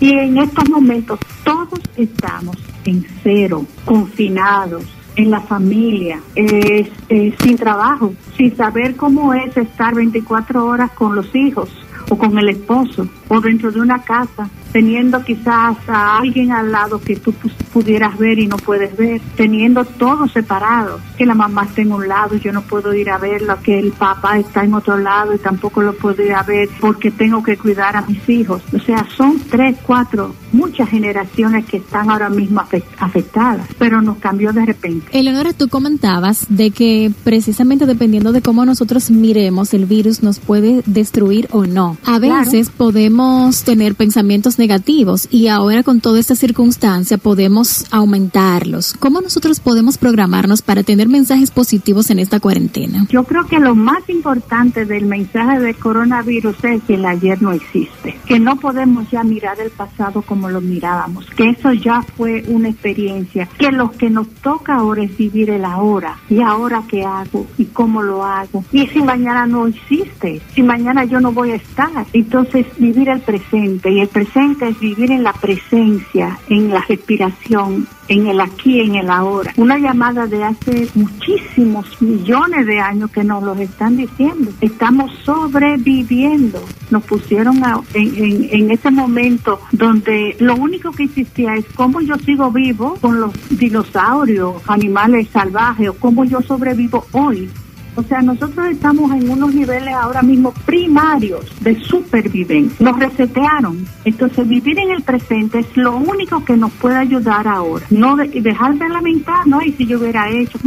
[0.03, 4.83] Y en estos momentos todos estamos en cero, confinados,
[5.15, 11.82] en la familia, sin trabajo, sin saber cómo es estar 24 horas con los hijos
[12.13, 17.01] o con el esposo o dentro de una casa teniendo quizás a alguien al lado
[17.01, 17.33] que tú
[17.73, 22.09] pudieras ver y no puedes ver, teniendo todo separado, que la mamá está en un
[22.09, 25.35] lado y yo no puedo ir a verlo, que el papá está en otro lado
[25.35, 28.63] y tampoco lo puedo ir a ver porque tengo que cuidar a mis hijos.
[28.75, 32.63] O sea, son tres, cuatro, muchas generaciones que están ahora mismo
[32.99, 35.07] afectadas, pero nos cambió de repente.
[35.13, 40.83] Eleonora, tú comentabas de que precisamente dependiendo de cómo nosotros miremos, el virus nos puede
[40.87, 41.97] destruir o no.
[42.05, 48.95] A veces podemos tener pensamientos negativos y ahora con toda esta circunstancia podemos aumentarlos.
[48.99, 53.07] ¿Cómo nosotros podemos programarnos para tener mensajes positivos en esta cuarentena?
[53.11, 57.53] Yo creo que lo más importante del mensaje del coronavirus es que el ayer no
[57.53, 62.45] existe, que no podemos ya mirar el pasado como lo mirábamos, que eso ya fue
[62.49, 67.05] una experiencia, que lo que nos toca ahora es vivir el ahora y ahora qué
[67.05, 68.65] hago y cómo lo hago.
[68.73, 73.21] Y si mañana no existe, si mañana yo no voy a estar, entonces vivir el
[73.21, 78.81] presente y el presente es vivir en la presencia, en la respiración, en el aquí,
[78.81, 79.53] en el ahora.
[79.57, 84.51] Una llamada de hace muchísimos millones de años que nos lo están diciendo.
[84.61, 86.63] Estamos sobreviviendo.
[86.91, 87.63] Nos pusieron
[87.95, 93.21] en, en, ese momento donde lo único que existía es cómo yo sigo vivo con
[93.21, 97.49] los dinosaurios, animales salvajes, o cómo yo sobrevivo hoy
[97.95, 102.85] o sea, nosotros estamos en unos niveles ahora mismo primarios de supervivencia.
[102.85, 103.87] Nos resetearon.
[104.05, 107.85] Entonces, vivir en el presente es lo único que nos puede ayudar ahora.
[107.91, 109.61] No dejar de lamentar, ¿no?
[109.63, 110.59] Y si yo hubiera hecho,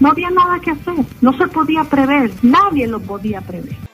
[0.00, 0.94] no había nada que hacer.
[1.20, 2.30] No se podía prever.
[2.42, 3.93] Nadie lo podía prever.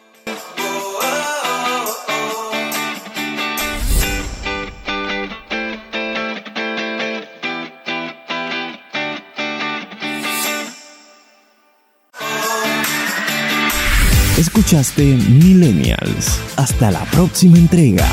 [14.41, 16.41] Escuchaste Millennials.
[16.57, 18.09] Hasta la próxima entrega.